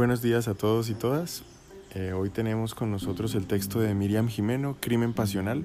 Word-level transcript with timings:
buenos 0.00 0.22
días 0.22 0.48
a 0.48 0.54
todos 0.54 0.88
y 0.88 0.94
todas. 0.94 1.42
Eh, 1.94 2.14
hoy 2.14 2.30
tenemos 2.30 2.74
con 2.74 2.90
nosotros 2.90 3.34
el 3.34 3.46
texto 3.46 3.80
de 3.80 3.94
Miriam 3.94 4.28
Jimeno, 4.28 4.78
Crimen 4.80 5.12
Pasional. 5.12 5.62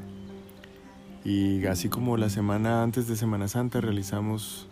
Y 1.24 1.66
así 1.68 1.88
como 1.88 2.18
la 2.18 2.28
semana 2.28 2.84
antes 2.84 3.08
de 3.08 3.16
Semana 3.16 3.48
Santa 3.48 3.80
realizamos 3.80 4.68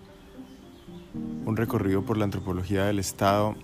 un 1.46 1.56
recorrido 1.56 2.02
por 2.02 2.18
la 2.18 2.26
antropología 2.26 2.84
del 2.84 3.00
Estado, 3.00 3.56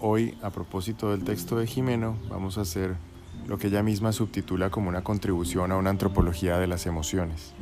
hoy 0.00 0.34
a 0.40 0.48
propósito 0.48 1.10
del 1.10 1.24
texto 1.24 1.58
de 1.58 1.66
Jimeno 1.66 2.16
vamos 2.30 2.56
a 2.56 2.62
hacer 2.62 2.96
lo 3.46 3.58
que 3.58 3.66
ella 3.66 3.82
misma 3.82 4.12
subtitula 4.12 4.70
como 4.70 4.88
una 4.88 5.04
contribución 5.04 5.72
a 5.72 5.76
una 5.76 5.90
antropología 5.90 6.56
de 6.56 6.68
las 6.68 6.86
emociones. 6.86 7.52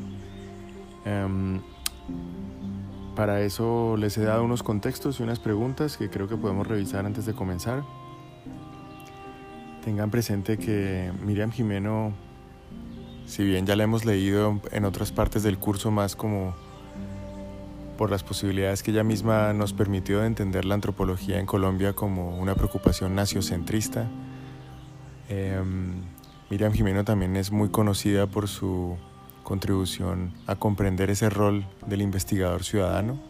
Em, 1.04 1.60
para 3.14 3.42
eso 3.42 3.96
les 3.96 4.16
he 4.16 4.22
dado 4.22 4.44
unos 4.44 4.62
contextos 4.62 5.20
y 5.20 5.22
unas 5.22 5.38
preguntas 5.38 5.96
que 5.96 6.08
creo 6.08 6.28
que 6.28 6.36
podemos 6.36 6.66
revisar 6.66 7.04
antes 7.06 7.26
de 7.26 7.34
comenzar. 7.34 7.82
Tengan 9.84 10.10
presente 10.10 10.58
que 10.58 11.12
Miriam 11.24 11.50
Jimeno, 11.50 12.12
si 13.26 13.44
bien 13.44 13.66
ya 13.66 13.76
la 13.76 13.84
hemos 13.84 14.04
leído 14.04 14.60
en 14.70 14.84
otras 14.84 15.12
partes 15.12 15.42
del 15.42 15.58
curso 15.58 15.90
más 15.90 16.16
como 16.16 16.54
por 17.98 18.10
las 18.10 18.22
posibilidades 18.22 18.82
que 18.82 18.90
ella 18.90 19.04
misma 19.04 19.52
nos 19.52 19.72
permitió 19.72 20.20
de 20.20 20.26
entender 20.26 20.64
la 20.64 20.74
antropología 20.74 21.38
en 21.38 21.46
Colombia 21.46 21.92
como 21.92 22.38
una 22.38 22.54
preocupación 22.54 23.14
naciocentrista, 23.14 24.08
em, 25.28 26.02
Miriam 26.50 26.72
Jimeno 26.72 27.04
también 27.04 27.36
es 27.36 27.50
muy 27.50 27.68
conocida 27.68 28.26
por 28.26 28.48
su 28.48 28.96
contribución 29.42 30.32
a 30.46 30.56
comprender 30.56 31.10
ese 31.10 31.30
rol 31.30 31.66
del 31.86 32.02
investigador 32.02 32.64
ciudadano, 32.64 33.20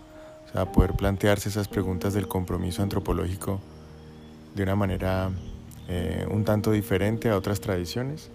o 0.46 0.52
sea, 0.52 0.70
poder 0.70 0.94
plantearse 0.94 1.48
esas 1.48 1.68
preguntas 1.68 2.14
del 2.14 2.28
compromiso 2.28 2.82
antropológico 2.82 3.60
de 4.54 4.62
una 4.62 4.76
manera 4.76 5.30
eh, 5.88 6.26
un 6.30 6.44
tanto 6.44 6.70
diferente 6.70 7.28
a 7.28 7.36
otras 7.36 7.60
tradiciones. 7.60 8.30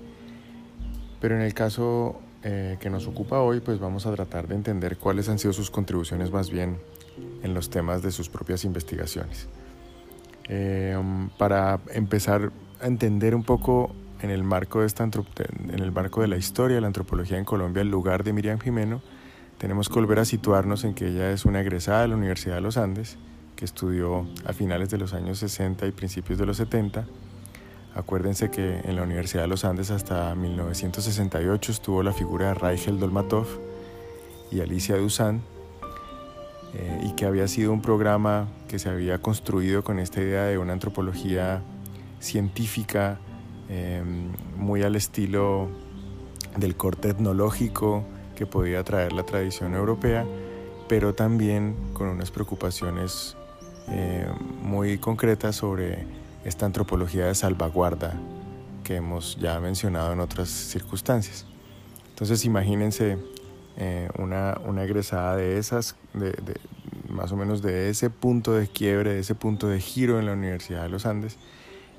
Pero 1.20 1.36
en 1.36 1.42
el 1.42 1.53
caso 1.53 2.20
eh, 2.44 2.78
que 2.80 2.89
nos 2.89 3.08
ocupa 3.08 3.39
hoy, 3.39 3.59
pues 3.59 3.80
vamos 3.80 4.05
a 4.05 4.14
tratar 4.14 4.48
de 4.48 4.55
entender 4.55 4.98
cuáles 4.98 5.30
han 5.30 5.39
sido 5.39 5.53
sus 5.53 5.72
contribuciones 5.72 6.31
más 6.31 6.50
bien 6.50 6.78
en 7.42 7.53
los 7.53 7.70
temas 7.70 8.02
de 8.02 8.11
sus 8.11 8.30
propias 8.30 8.64
investigaciones. 8.64 9.48
Eh, 10.50 10.98
para 11.38 11.80
empezar 11.94 12.52
a 12.81 12.88
entender 12.88 13.36
un 13.36 13.44
poco 13.44 13.92
en 14.22 14.30
el 14.30 14.44
marco 14.44 14.82
de 14.82 14.88
esta 14.88 15.04
en 15.04 15.80
el 15.80 15.92
marco 15.92 16.22
de 16.22 16.28
la 16.28 16.38
historia 16.38 16.76
de 16.76 16.82
la 16.82 16.88
antropología 16.88 17.38
en 17.38 17.46
Colombia 17.46 17.82
el 17.82 17.90
lugar 17.90 18.23
de 18.23 18.34
Miriam 18.34 18.60
Jimeno, 18.60 19.02
tenemos 19.58 19.90
que 19.90 19.96
volver 19.96 20.20
a 20.20 20.26
situarnos 20.26 20.84
en 20.84 20.94
que 20.94 21.08
ella 21.08 21.32
es 21.32 21.46
una 21.46 21.62
egresada 21.62 22.02
de 22.02 22.10
la 22.10 22.16
Universidad 22.16 22.56
de 22.56 22.62
los 22.62 22.78
Andes, 22.78 23.18
que 23.56 23.66
estudió 23.66 24.28
a 24.45 24.54
finales 24.54 24.90
de 24.90 24.98
los 24.98 25.14
años 25.14 25.40
60 25.40 25.88
y 25.88 25.92
principios 25.92 26.38
de 26.38 26.45
los 26.45 26.58
70. 26.58 27.06
Acuérdense 27.95 28.52
que 28.52 28.82
en 28.84 28.95
la 28.95 29.04
Universidad 29.04 29.44
de 29.44 29.48
los 29.48 29.66
Andes 29.66 29.90
hasta 29.90 30.36
1968 30.36 31.72
estuvo 31.72 32.04
la 32.04 32.14
figura 32.14 32.50
de 32.50 32.54
Raigel 32.54 33.00
Dolmatov 33.00 33.48
y 34.52 34.62
Alicia 34.62 34.95
Dusan, 34.98 35.42
eh, 36.76 37.02
y 37.06 37.14
que 37.14 37.26
había 37.26 37.48
sido 37.48 37.73
un 37.73 37.82
programa 37.82 38.48
que 38.68 38.78
se 38.78 38.90
había 38.90 39.20
construido 39.20 39.84
con 39.84 39.98
esta 39.98 40.22
idea 40.22 40.44
de 40.44 40.60
una 40.60 40.73
antropología 40.73 41.62
científica 42.20 43.18
Em, 43.70 44.32
muy 44.56 44.84
al 44.84 44.96
estilo 44.96 45.68
del 46.58 46.78
corte 46.78 47.10
etnológico 47.10 48.06
que 48.36 48.46
podía 48.46 48.84
traer 48.84 49.12
la 49.12 49.23
tradición 49.23 49.76
europea, 49.76 50.26
pero 50.88 51.14
también 51.14 51.76
con 51.92 52.08
unas 52.08 52.32
preocupaciones 52.32 53.36
em, 53.90 54.30
muy 54.64 54.98
concretas 54.98 55.58
sobre 55.58 56.06
esta 56.45 56.66
antropología 56.66 57.26
de 57.26 57.36
salvaguarda 57.36 58.14
que 58.86 58.95
hemos 58.95 59.38
ya 59.38 59.60
mencionado 59.60 60.14
en 60.14 60.22
otras 60.22 60.48
circunstancias. 60.50 61.45
Entonces 62.10 62.45
imagínense 62.45 63.17
eh, 63.76 64.08
una, 64.17 64.58
una, 64.66 64.86
egresada 64.86 65.36
de 65.36 65.58
esas, 65.58 65.98
de, 66.14 66.33
más 67.10 67.33
o 67.33 67.36
menos 67.36 67.61
de 67.61 67.89
ese 67.89 68.10
punto 68.10 68.54
de 68.54 68.67
quiebre, 68.67 69.14
de 69.14 69.20
ese 69.20 69.36
punto 69.36 69.67
de 69.67 69.82
giro 69.82 70.20
en 70.20 70.26
la 70.26 70.33
Universidad 70.33 70.83
de 70.83 70.89
los 70.89 71.06
Andes, 71.06 71.38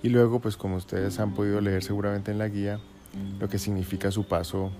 y 0.02 0.08
luego, 0.10 0.40
pues 0.40 0.56
como 0.56 0.76
ustedes 0.76 1.18
han 1.18 1.34
podido 1.34 1.60
leer 1.60 1.82
seguramente 1.82 2.30
en 2.30 2.38
la 2.38 2.48
guía, 2.48 2.78
lo 3.40 3.48
que 3.48 3.58
significa 3.58 4.10
su 4.10 4.24
paso 4.24 4.70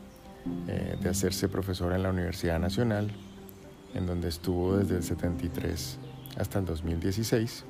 eh, 0.69 0.97
de 1.01 1.09
hacerse 1.09 1.49
profesora 1.49 1.97
en 1.97 2.05
la 2.05 2.11
Universidad 2.11 2.61
Nacional, 2.61 3.11
en 3.95 4.07
donde 4.07 4.29
estuvo 4.29 4.77
desde 4.77 4.97
el 4.97 5.03
73 5.03 5.99
hasta 6.39 6.61
el 6.61 6.67
2016, 6.67 7.65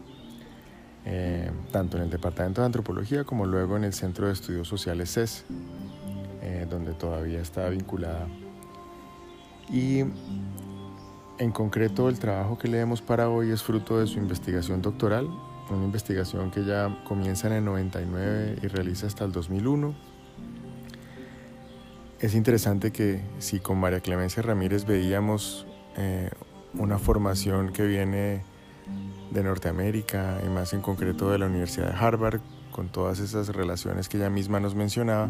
eh, 1.07 1.51
tanto 1.73 1.97
en 1.97 2.05
el 2.05 2.11
Departamento 2.11 2.61
de 2.61 2.67
Antropología 2.67 3.25
como 3.25 3.47
luego 3.47 3.77
en 3.77 3.85
el 3.85 3.95
Centro 3.95 4.27
de 4.27 4.35
Estudios 4.35 4.69
Sociales 4.69 5.11
CES, 5.15 5.45
eh, 6.43 6.67
donde 6.69 6.93
todavía 6.93 7.41
está 7.41 7.69
vinculada. 7.71 8.27
Y 9.71 10.01
en 11.39 11.53
concreto 11.53 12.11
el 12.11 12.19
trabajo 12.19 12.59
que 12.59 12.69
leemos 12.69 13.01
para 13.01 13.31
hoy 13.31 13.51
es 13.51 13.63
fruto 13.63 13.99
de 13.99 14.07
su 14.07 14.19
investigación 14.19 14.83
doctoral 14.83 15.29
una 15.77 15.85
investigación 15.85 16.51
que 16.51 16.65
ya 16.65 17.03
comienza 17.07 17.47
en 17.49 17.55
el 17.55 17.65
99 17.65 18.59
y 18.63 18.67
realiza 18.69 19.07
hasta 19.07 19.25
el 19.25 19.33
2001. 19.33 19.95
Es 22.21 22.35
interesante 22.35 22.91
que 22.91 23.23
si 23.39 23.61
con 23.61 23.79
María 23.79 24.01
Clemencia 24.01 24.43
Ramírez 24.43 24.85
veíamos 24.85 25.67
eh, 25.97 26.31
una 26.75 26.99
formación 26.99 27.73
que 27.73 27.87
viene 27.87 28.43
de 29.31 29.43
Norteamérica 29.43 30.41
y 30.45 30.49
más 30.49 30.73
en 30.73 30.81
concreto 30.81 31.31
de 31.31 31.39
la 31.39 31.47
Universidad 31.47 31.93
de 31.93 31.99
Harvard, 31.99 32.41
con 32.73 32.89
todas 32.89 33.19
esas 33.19 33.49
relaciones 33.49 34.09
que 34.09 34.17
ella 34.17 34.31
misma 34.31 34.61
nos 34.61 34.75
mencionaba, 34.75 35.29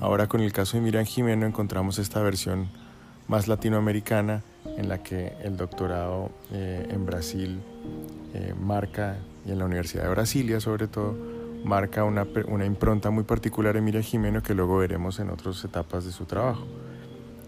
ahora 0.00 0.26
con 0.26 0.40
el 0.40 0.52
caso 0.52 0.76
de 0.76 0.82
Miriam 0.82 1.04
Jimeno 1.04 1.46
encontramos 1.46 1.98
esta 1.98 2.20
versión 2.22 2.68
más 3.26 3.46
latinoamericana 3.46 4.42
en 4.76 4.88
la 4.88 5.02
que 5.02 5.34
el 5.42 5.56
doctorado 5.56 6.30
eh, 6.52 6.88
en 6.90 7.04
Brasil 7.04 7.60
eh, 8.34 8.54
marca 8.58 9.18
y 9.48 9.52
en 9.52 9.58
la 9.58 9.64
Universidad 9.64 10.04
de 10.04 10.10
Brasilia 10.10 10.60
sobre 10.60 10.86
todo, 10.86 11.16
marca 11.64 12.04
una, 12.04 12.26
una 12.46 12.66
impronta 12.66 13.10
muy 13.10 13.24
particular 13.24 13.76
en 13.76 13.84
Miriam 13.84 14.04
Jimeno 14.04 14.42
que 14.42 14.54
luego 14.54 14.78
veremos 14.78 15.18
en 15.18 15.30
otras 15.30 15.64
etapas 15.64 16.04
de 16.04 16.12
su 16.12 16.26
trabajo. 16.26 16.66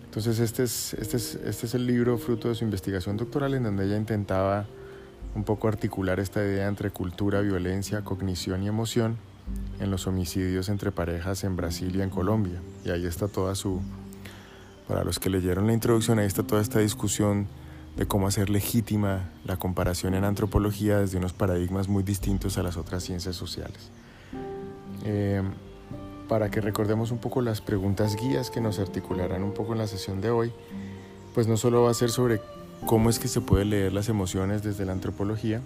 Entonces 0.04 0.40
este 0.40 0.64
es, 0.64 0.94
este, 0.94 1.18
es, 1.18 1.34
este 1.36 1.66
es 1.66 1.74
el 1.74 1.86
libro 1.86 2.18
fruto 2.18 2.48
de 2.48 2.54
su 2.54 2.64
investigación 2.64 3.16
doctoral 3.16 3.54
en 3.54 3.62
donde 3.62 3.84
ella 3.84 3.96
intentaba 3.96 4.66
un 5.34 5.44
poco 5.44 5.68
articular 5.68 6.18
esta 6.18 6.42
idea 6.42 6.66
entre 6.66 6.90
cultura, 6.90 7.40
violencia, 7.42 8.02
cognición 8.02 8.62
y 8.62 8.68
emoción 8.68 9.18
en 9.78 9.90
los 9.90 10.06
homicidios 10.06 10.68
entre 10.68 10.90
parejas 10.90 11.44
en 11.44 11.54
Brasil 11.54 11.94
y 11.94 12.02
en 12.02 12.10
Colombia. 12.10 12.60
Y 12.84 12.90
ahí 12.90 13.06
está 13.06 13.28
toda 13.28 13.54
su, 13.54 13.80
para 14.88 15.04
los 15.04 15.20
que 15.20 15.30
leyeron 15.30 15.66
la 15.66 15.74
introducción, 15.74 16.18
ahí 16.18 16.26
está 16.26 16.42
toda 16.42 16.60
esta 16.60 16.80
discusión 16.80 17.46
de 17.96 18.06
cómo 18.06 18.26
hacer 18.26 18.50
legítima 18.50 19.30
la 19.44 19.56
comparación 19.56 20.14
en 20.14 20.24
antropología 20.24 20.98
desde 20.98 21.18
unos 21.18 21.32
paradigmas 21.32 21.88
muy 21.88 22.02
distintos 22.02 22.56
a 22.58 22.62
las 22.62 22.76
otras 22.76 23.02
ciencias 23.02 23.36
sociales. 23.36 23.90
Eh, 25.04 25.42
para 26.28 26.50
que 26.50 26.60
recordemos 26.60 27.10
un 27.10 27.18
poco 27.18 27.42
las 27.42 27.60
preguntas 27.60 28.14
guías 28.16 28.50
que 28.50 28.60
nos 28.60 28.78
articularán 28.78 29.42
un 29.42 29.52
poco 29.52 29.72
en 29.72 29.78
la 29.78 29.86
sesión 29.86 30.20
de 30.20 30.30
hoy, 30.30 30.52
pues 31.34 31.46
no 31.48 31.56
solo 31.56 31.82
va 31.82 31.90
a 31.90 31.94
ser 31.94 32.10
sobre 32.10 32.40
cómo 32.86 33.10
es 33.10 33.18
que 33.18 33.28
se 33.28 33.40
puede 33.40 33.64
leer 33.64 33.92
las 33.92 34.08
emociones 34.08 34.62
desde 34.62 34.84
la 34.84 34.92
antropología, 34.92 35.60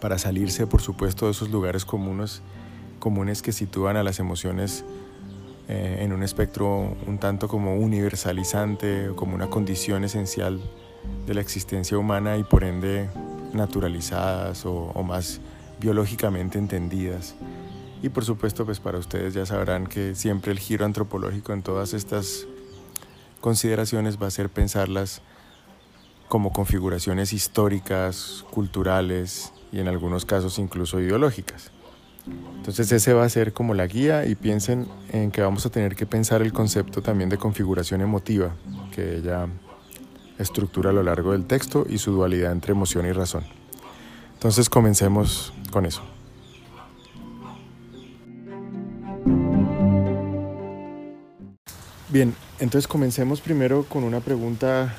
para 0.00 0.18
salirse 0.18 0.66
por 0.66 0.82
supuesto 0.82 1.26
de 1.26 1.32
esos 1.32 1.50
lugares 1.50 1.86
comunes, 1.86 2.42
comunes 2.98 3.40
que 3.40 3.52
sitúan 3.52 3.96
a 3.96 4.02
las 4.02 4.18
emociones 4.18 4.84
eh, 5.66 6.00
en 6.00 6.12
un 6.12 6.22
espectro 6.22 6.94
un 7.06 7.18
tanto 7.18 7.48
como 7.48 7.76
universalizante 7.76 9.12
como 9.16 9.34
una 9.34 9.48
condición 9.48 10.04
esencial 10.04 10.60
de 11.26 11.34
la 11.34 11.40
existencia 11.40 11.96
humana 11.96 12.36
y 12.36 12.44
por 12.44 12.64
ende 12.64 13.08
naturalizadas 13.52 14.64
o, 14.66 15.02
más 15.02 15.40
biológicamente 15.80 16.58
entendidas. 16.58 17.34
Y 18.02 18.10
por 18.10 18.24
supuesto, 18.24 18.64
pues 18.64 18.80
para 18.80 18.98
ustedes 18.98 19.34
ya 19.34 19.46
sabrán 19.46 19.86
que 19.86 20.14
siempre 20.14 20.52
el 20.52 20.58
giro 20.58 20.84
antropológico 20.84 21.52
en 21.52 21.62
todas 21.62 21.94
estas 21.94 22.46
consideraciones 23.40 24.20
va 24.20 24.26
a 24.26 24.30
ser 24.30 24.50
pensarlas 24.50 25.22
como 26.28 26.52
configuraciones 26.52 27.32
históricas, 27.32 28.44
culturales 28.50 29.52
y 29.72 29.80
en 29.80 29.88
algunos 29.88 30.24
casos 30.24 30.58
incluso 30.58 31.00
ideológicas. 31.00 31.70
Entonces 32.56 32.90
ese 32.90 33.12
va 33.12 33.24
a 33.24 33.28
ser 33.28 33.52
como 33.52 33.74
la 33.74 33.86
guía 33.86 34.26
y 34.26 34.34
piensen 34.34 34.88
en 35.12 35.30
que 35.30 35.42
vamos 35.42 35.66
a 35.66 35.70
tener 35.70 35.94
que 35.94 36.06
pensar 36.06 36.40
el 36.40 36.52
concepto 36.52 37.02
también 37.02 37.28
de 37.28 37.36
configuración 37.36 38.00
emotiva 38.00 38.54
que 38.92 39.16
ella 39.18 39.46
estructura 40.38 40.90
a 40.90 40.92
lo 40.92 41.02
largo 41.02 41.32
del 41.32 41.44
texto 41.44 41.86
y 41.88 41.98
su 41.98 42.12
dualidad 42.12 42.52
entre 42.52 42.72
emoción 42.72 43.06
y 43.06 43.12
razón. 43.12 43.44
Entonces 44.34 44.68
comencemos 44.68 45.52
con 45.70 45.86
eso. 45.86 46.02
Bien, 52.08 52.34
entonces 52.60 52.86
comencemos 52.86 53.40
primero 53.40 53.84
con 53.84 54.04
una 54.04 54.20
pregunta 54.20 54.94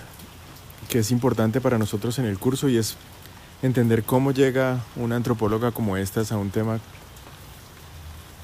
que 0.90 1.00
es 1.00 1.12
importante 1.12 1.62
para 1.62 1.78
nosotros 1.78 2.20
en 2.20 2.26
el 2.26 2.38
curso 2.38 2.68
y 2.68 2.78
es 2.78 2.98
entender 3.62 4.04
cómo 4.04 4.32
llega 4.32 4.84
una 4.96 5.16
antropóloga 5.16 5.72
como 5.72 5.98
estas 5.98 6.32
a 6.32 6.38
un 6.38 6.50
tema 6.50 6.80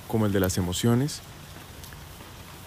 como 0.08 0.26
el 0.26 0.32
de 0.32 0.40
las 0.40 0.58
emociones. 0.58 1.22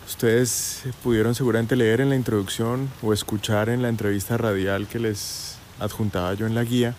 Ustedes 0.07 0.83
pudieron 1.03 1.35
seguramente 1.35 1.77
leer 1.77 2.01
en 2.01 2.11
la 2.11 2.17
introducción 2.17 2.91
o 3.03 3.13
escuchar 3.13 3.69
en 3.69 3.83
la 3.83 3.89
entrevista 3.89 4.37
radial 4.37 4.87
que 4.87 4.99
les 4.99 5.57
adjuntaba 5.81 6.35
yo 6.35 6.47
en 6.47 6.55
la 6.55 6.65
guía 6.65 6.95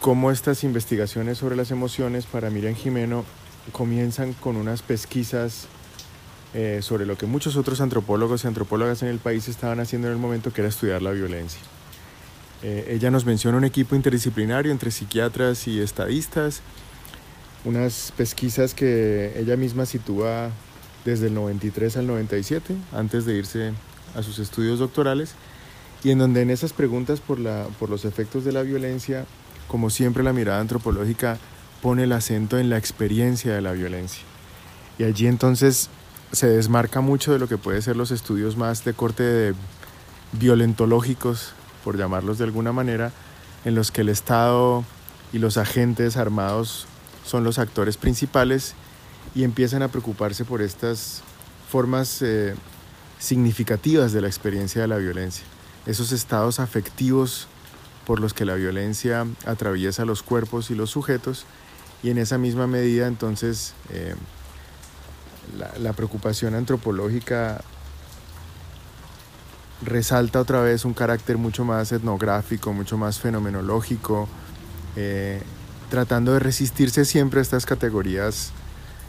cómo 0.00 0.30
estas 0.30 0.64
investigaciones 0.64 1.38
sobre 1.38 1.56
las 1.56 1.70
emociones 1.70 2.24
para 2.24 2.50
Miriam 2.50 2.74
Jimeno 2.74 3.24
comienzan 3.70 4.32
con 4.32 4.56
unas 4.56 4.80
pesquisas 4.80 5.66
eh, 6.54 6.80
sobre 6.82 7.06
lo 7.06 7.16
que 7.16 7.26
muchos 7.26 7.56
otros 7.56 7.80
antropólogos 7.80 8.42
y 8.42 8.46
antropólogas 8.46 9.02
en 9.02 9.08
el 9.08 9.18
país 9.18 9.46
estaban 9.46 9.78
haciendo 9.78 10.08
en 10.08 10.14
el 10.14 10.18
momento, 10.18 10.52
que 10.52 10.62
era 10.62 10.68
estudiar 10.68 11.02
la 11.02 11.10
violencia. 11.10 11.60
Eh, 12.62 12.86
ella 12.90 13.10
nos 13.10 13.26
menciona 13.26 13.58
un 13.58 13.64
equipo 13.64 13.94
interdisciplinario 13.94 14.72
entre 14.72 14.90
psiquiatras 14.90 15.68
y 15.68 15.80
estadistas, 15.80 16.62
unas 17.64 18.12
pesquisas 18.16 18.74
que 18.74 19.38
ella 19.38 19.56
misma 19.56 19.84
sitúa 19.84 20.50
desde 21.04 21.28
el 21.28 21.34
93 21.34 21.96
al 21.96 22.06
97, 22.06 22.74
antes 22.92 23.24
de 23.24 23.36
irse 23.36 23.72
a 24.14 24.22
sus 24.22 24.38
estudios 24.38 24.78
doctorales, 24.78 25.34
y 26.02 26.10
en 26.10 26.18
donde 26.18 26.42
en 26.42 26.50
esas 26.50 26.72
preguntas 26.72 27.20
por, 27.20 27.38
la, 27.38 27.66
por 27.78 27.90
los 27.90 28.04
efectos 28.04 28.44
de 28.44 28.52
la 28.52 28.62
violencia, 28.62 29.26
como 29.68 29.90
siempre 29.90 30.22
la 30.22 30.32
mirada 30.32 30.60
antropológica 30.60 31.38
pone 31.82 32.04
el 32.04 32.12
acento 32.12 32.58
en 32.58 32.70
la 32.70 32.78
experiencia 32.78 33.54
de 33.54 33.60
la 33.60 33.72
violencia. 33.72 34.22
Y 34.98 35.04
allí 35.04 35.26
entonces 35.26 35.88
se 36.32 36.46
desmarca 36.46 37.00
mucho 37.00 37.32
de 37.32 37.38
lo 37.38 37.48
que 37.48 37.58
puede 37.58 37.82
ser 37.82 37.96
los 37.96 38.10
estudios 38.10 38.56
más 38.56 38.84
de 38.84 38.94
corte 38.94 39.54
violentológicos, 40.32 41.52
por 41.84 41.96
llamarlos 41.96 42.38
de 42.38 42.44
alguna 42.44 42.72
manera, 42.72 43.12
en 43.64 43.74
los 43.74 43.90
que 43.90 44.02
el 44.02 44.08
Estado 44.08 44.84
y 45.32 45.38
los 45.38 45.56
agentes 45.56 46.16
armados 46.16 46.86
son 47.24 47.44
los 47.44 47.58
actores 47.58 47.96
principales 47.96 48.74
y 49.34 49.44
empiezan 49.44 49.82
a 49.82 49.88
preocuparse 49.88 50.44
por 50.44 50.62
estas 50.62 51.22
formas 51.68 52.22
eh, 52.22 52.54
significativas 53.18 54.12
de 54.12 54.20
la 54.20 54.26
experiencia 54.26 54.80
de 54.82 54.88
la 54.88 54.96
violencia, 54.96 55.44
esos 55.86 56.12
estados 56.12 56.58
afectivos 56.58 57.48
por 58.06 58.20
los 58.20 58.34
que 58.34 58.44
la 58.44 58.54
violencia 58.54 59.26
atraviesa 59.46 60.04
los 60.04 60.22
cuerpos 60.22 60.70
y 60.70 60.74
los 60.74 60.90
sujetos 60.90 61.44
y 62.02 62.10
en 62.10 62.18
esa 62.18 62.38
misma 62.38 62.66
medida 62.66 63.06
entonces 63.06 63.74
eh, 63.90 64.14
la, 65.78 65.92
preocupación 65.92 66.54
antropológica 66.54 67.62
resalta 69.84 70.40
otra 70.40 70.60
vez 70.60 70.84
un 70.84 70.94
carácter 70.94 71.38
mucho 71.38 71.64
más 71.64 71.92
etnográfico, 71.92 72.72
mucho 72.72 72.96
más 72.96 73.18
fenomenológico, 73.18 74.28
eh, 74.96 75.42
tratando 75.88 76.32
de 76.32 76.38
resistirse 76.38 77.04
siempre 77.04 77.40
a 77.40 77.42
estas 77.42 77.66
categorías 77.66 78.52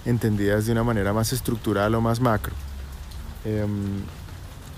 entendidas 0.05 0.65
de 0.65 0.71
una 0.71 0.83
manera 0.83 1.13
más 1.13 1.33
estructural 1.33 1.93
o 1.95 2.01
más 2.01 2.19
macro. 2.19 2.53
Em, 3.45 4.01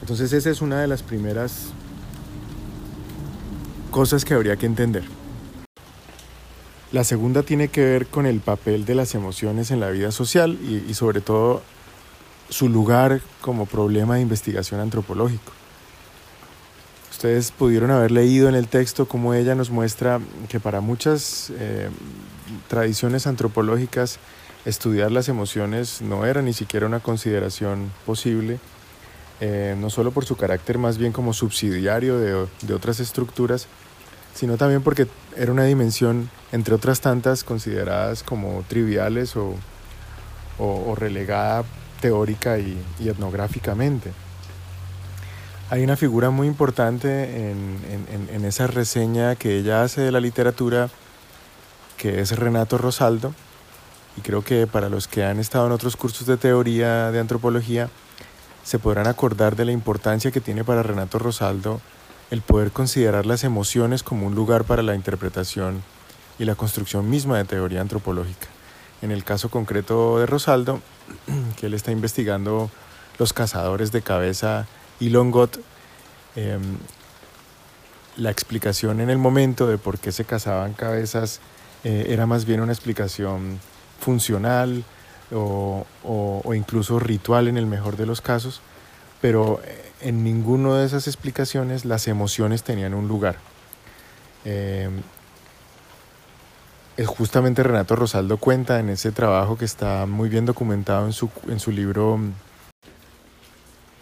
entonces 0.01 0.33
esa 0.33 0.49
es 0.49 0.61
una 0.61 0.81
de 0.81 0.87
las 0.87 1.03
primeras 1.03 1.71
cosas 3.91 4.25
que 4.25 4.33
habría 4.33 4.55
que 4.57 4.65
entender. 4.65 5.03
La 6.91 7.03
segunda 7.03 7.41
tiene 7.43 7.69
que 7.69 7.83
ver 7.83 8.07
con 8.07 8.25
el 8.25 8.39
papel 8.39 8.85
de 8.85 8.95
las 8.95 9.15
emociones 9.15 9.71
en 9.71 9.79
la 9.79 9.89
vida 9.89 10.11
social 10.11 10.59
y, 10.61 10.93
sobre 10.93 11.21
todo 11.21 11.63
su 12.49 12.69
lugar 12.69 13.21
como 13.41 13.65
problema 13.65 14.15
de 14.15 14.21
investigación 14.21 14.79
antropológico. 14.79 15.51
Ustedes 17.09 17.51
pudieron 17.51 17.89
haber 17.89 18.11
leído 18.11 18.47
en 18.47 18.53
el 18.53 18.67
texto 18.67 19.07
cómo 19.07 19.33
ella 19.33 19.55
nos 19.55 19.71
muestra 19.71 20.19
que 20.49 20.59
para 20.59 20.81
muchas 20.81 21.51
eh, 21.57 21.89
tradiciones 22.67 23.25
antropológicas 23.25 24.19
estudiar 24.65 25.11
las 25.11 25.29
emociones 25.29 26.01
no 26.01 26.25
era 26.25 26.41
ni 26.41 26.53
siquiera 26.53 26.85
una 26.85 26.99
consideración 26.99 27.91
posible, 28.05 28.59
eh, 29.41 29.75
no 29.77 29.89
solo 29.89 30.11
por 30.11 30.25
su 30.25 30.37
carácter 30.37 30.77
más 30.77 30.97
bien 30.97 31.11
como 31.11 31.33
subsidiario 31.33 32.17
de, 32.17 32.47
de 32.61 32.73
otras 32.73 32.99
estructuras, 32.99 33.67
sino 34.33 34.57
también 34.57 34.81
porque 34.81 35.07
era 35.35 35.51
una 35.51 35.65
dimensión, 35.65 36.29
entre 36.51 36.73
otras 36.73 37.01
tantas, 37.01 37.43
consideradas 37.43 38.23
como 38.23 38.63
triviales 38.67 39.35
o, 39.35 39.55
o, 40.57 40.95
relegada 40.95 41.63
teórica 42.01 42.57
y, 42.57 42.77
etnográficamente. 42.99 44.11
Hay 45.69 45.83
una 45.83 45.97
figura 45.97 46.29
muy 46.29 46.47
importante 46.47 47.49
en, 47.49 47.79
en, 48.11 48.29
en, 48.29 48.45
esa 48.45 48.67
reseña 48.67 49.35
que 49.35 49.57
ella 49.57 49.83
hace 49.83 50.01
de 50.01 50.11
la 50.11 50.19
literatura, 50.19 50.89
que 51.97 52.19
es 52.19 52.37
Renato 52.37 52.77
Rosaldo, 52.77 53.33
y 54.17 54.21
creo 54.21 54.43
que 54.43 54.67
para 54.67 54.89
los 54.89 55.07
que 55.07 55.23
han 55.23 55.39
estado 55.39 55.65
en 55.67 55.71
otros 55.71 55.95
cursos 55.95 56.27
de 56.27 56.37
teoría 56.37 57.11
de 57.11 57.19
antropología, 57.19 57.89
se 58.63 58.79
podrán 58.79 59.07
acordar 59.07 59.55
de 59.55 59.65
la 59.65 59.71
importancia 59.71 60.31
que 60.31 60.41
tiene 60.41 60.63
para 60.63 60.83
Renato 60.83 61.19
Rosaldo 61.19 61.81
el 62.31 62.41
poder 62.41 62.71
considerar 62.71 63.25
las 63.25 63.43
emociones 63.43 64.03
como 64.03 64.25
un 64.27 64.35
lugar 64.35 64.63
para 64.63 64.81
la 64.81 64.95
interpretación 64.95 65.83
y 66.39 66.45
la 66.45 66.55
construcción 66.55 67.09
misma 67.09 67.37
de 67.37 67.45
teoría 67.45 67.81
antropológica. 67.81 68.47
En 69.01 69.11
el 69.11 69.23
caso 69.23 69.49
concreto 69.49 70.19
de 70.19 70.25
Rosaldo, 70.25 70.81
que 71.59 71.65
él 71.65 71.73
está 71.73 71.91
investigando 71.91 72.71
los 73.19 73.33
cazadores 73.33 73.91
de 73.91 74.01
cabeza 74.01 74.65
y 74.99 75.09
Longot, 75.09 75.59
em, 76.35 76.77
la 78.17 78.31
explicación 78.31 79.01
en 79.01 79.09
el 79.09 79.17
momento 79.17 79.67
de 79.67 79.77
por 79.77 79.99
qué 79.99 80.11
se 80.11 80.23
cazaban 80.23 80.73
cabezas 80.73 81.39
eh, 81.83 82.07
era 82.09 82.25
más 82.25 82.45
bien 82.45 82.61
una 82.61 82.71
explicación 82.71 83.59
funcional 84.03 84.83
o, 85.31 85.85
o, 86.03 86.53
incluso 86.53 86.99
ritual 86.99 87.47
en 87.47 87.57
el 87.57 87.65
mejor 87.65 87.97
de 87.97 88.05
los 88.05 88.21
casos, 88.21 88.61
pero 89.21 89.61
eh, 89.63 89.91
en 90.01 90.23
ninguna 90.23 90.77
de 90.77 90.85
esas 90.85 91.07
explicaciones 91.07 91.85
las 91.85 92.07
emociones 92.07 92.63
tenían 92.63 92.93
un 92.93 93.07
lugar. 93.07 93.37
Eh, 94.45 94.89
justamente 97.05 97.63
Renato 97.63 97.95
Rosaldo 97.95 98.37
cuenta 98.37 98.79
en 98.79 98.89
ese 98.89 99.11
trabajo 99.11 99.57
que 99.57 99.65
está 99.65 100.05
muy 100.05 100.29
bien 100.29 100.45
documentado 100.45 101.05
en 101.07 101.13
su, 101.13 101.29
en 101.47 101.59
su 101.59 101.71
libro 101.71 102.19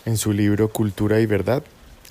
en 0.05 0.17
su 0.17 0.33
libro 0.33 0.69
Cultura 0.69 1.19
y 1.19 1.27
Verdad, 1.27 1.63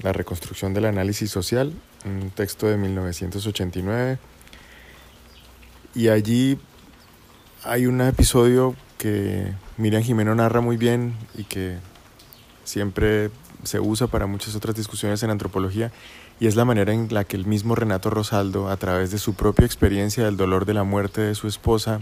la 0.03 0.13
reconstrucción 0.13 0.73
del 0.73 0.87
análisis 0.87 1.31
social, 1.31 1.73
un 2.05 2.31
texto 2.31 2.69
de 2.69 2.77
1989. 2.77 4.19
Y 5.95 6.09
allí 6.09 6.59
hay 7.65 7.87
un 7.87 8.01
episodio 8.01 8.75
que 8.97 9.53
Miriam 9.77 10.03
Jimeno 10.03 10.35
narra 10.35 10.61
muy 10.61 10.77
bien 10.77 11.15
y 11.37 11.45
que 11.45 11.77
siempre 12.65 13.31
se 13.65 13.81
usa 13.81 14.07
para 14.07 14.27
muchas 14.27 14.55
otras 14.55 14.75
discusiones 14.75 15.23
en 15.23 15.31
antropología 15.31 15.93
y 16.39 16.47
es 16.47 16.57
la 16.57 16.65
manera 16.65 16.95
en 16.95 17.09
la 17.11 17.25
que 17.25 17.37
el 17.37 17.47
mismo 17.47 17.75
Renato 17.75 18.09
Rosaldo, 18.09 18.71
a 18.71 18.77
través 18.79 19.11
de 19.11 19.19
su 19.19 19.35
propia 19.35 19.67
experiencia 19.67 20.25
del 20.25 20.39
dolor 20.39 20.65
de 20.65 20.73
la 20.73 20.85
muerte 20.85 21.21
de 21.21 21.35
su 21.35 21.49
esposa 21.49 22.01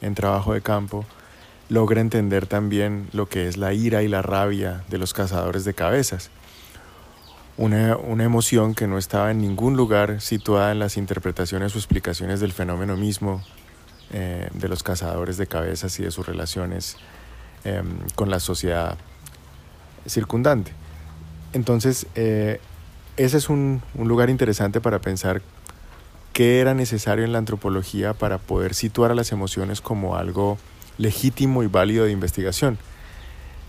en 0.00 0.14
trabajo 0.16 0.52
de 0.52 0.62
campo, 0.62 1.04
logra 1.68 2.00
entender 2.00 2.46
también 2.46 3.08
lo 3.12 3.28
que 3.28 3.46
es 3.46 3.56
la 3.56 3.72
ira 3.74 4.02
y 4.02 4.08
la 4.08 4.22
rabia 4.22 4.82
de 4.88 4.98
los 4.98 5.14
cazadores 5.14 5.64
de 5.64 5.74
cabezas. 5.74 6.30
Una, 7.56 7.96
una, 7.96 8.24
emoción 8.24 8.74
que 8.74 8.86
no 8.86 8.98
estaba 8.98 9.32
en 9.32 9.40
ningún 9.40 9.76
lugar 9.76 10.20
situada 10.20 10.70
en 10.70 10.78
las 10.78 10.96
interpretaciones 10.96 11.74
o 11.74 11.78
explicaciones 11.78 12.38
del 12.38 12.52
fenómeno 12.52 12.96
mismo 12.96 13.42
eh, 14.12 14.48
de 14.54 14.68
los 14.68 14.82
cazadores 14.82 15.36
de 15.36 15.46
cabezas 15.46 15.98
y 16.00 16.04
de 16.04 16.10
sus 16.10 16.26
relaciones 16.26 16.96
em, 17.64 17.98
con 18.14 18.30
la 18.30 18.40
sociedad 18.40 18.96
circundante. 20.06 20.72
Entonces, 21.52 22.06
eh, 22.14 22.60
ese 23.16 23.36
es 23.36 23.48
un, 23.48 23.82
lugar 23.96 24.30
interesante 24.30 24.80
para 24.80 25.00
pensar 25.00 25.42
qué 26.32 26.60
era 26.60 26.74
necesario 26.74 27.24
en 27.24 27.32
la 27.32 27.38
antropología 27.38 28.14
para 28.14 28.38
poder 28.38 28.74
situar 28.74 29.10
a 29.10 29.14
las 29.14 29.32
emociones 29.32 29.80
como 29.80 30.16
algo 30.16 30.56
legítimo 30.98 31.62
y 31.62 31.66
válido 31.66 32.04
de 32.04 32.12
investigación. 32.12 32.78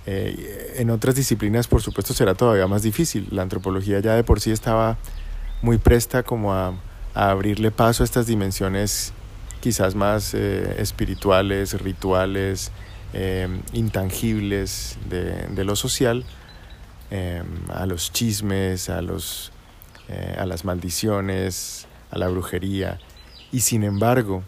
Eh, 0.05 0.75
en 0.77 0.89
otras 0.89 1.15
disciplinas, 1.15 1.67
por 1.67 1.81
supuesto, 1.81 2.13
será 2.13 2.35
todavía 2.35 2.67
más 2.67 2.83
difícil. 2.83 3.27
La 3.31 3.41
antropología 3.41 3.99
ya 3.99 4.15
de 4.15 4.23
por 4.23 4.39
sí 4.39 4.51
estaba 4.51 4.97
muy 5.61 5.77
presta 5.77 6.23
como 6.23 6.53
a, 6.53 6.73
abrirle 7.13 7.71
paso 7.71 8.03
a 8.03 8.05
estas 8.05 8.27
dimensiones 8.27 9.13
quizás 9.59 9.95
más 9.95 10.33
eh, 10.33 10.75
espirituales, 10.79 11.79
rituales, 11.81 12.71
intangibles 13.73 14.97
de 15.09 15.63
lo 15.63 15.75
social 15.75 16.23
Em, 17.11 17.47
a 17.69 17.87
los 17.87 18.13
chismes, 18.13 18.87
a, 18.89 19.01
los, 19.01 19.51
eh, 20.09 20.35
a 20.37 20.45
las 20.45 20.63
maldiciones, 20.63 21.87
a 22.11 22.19
la 22.19 22.27
brujería. 22.27 22.99
Y 23.51 23.61
sin 23.61 23.83
embargo, 23.83 24.43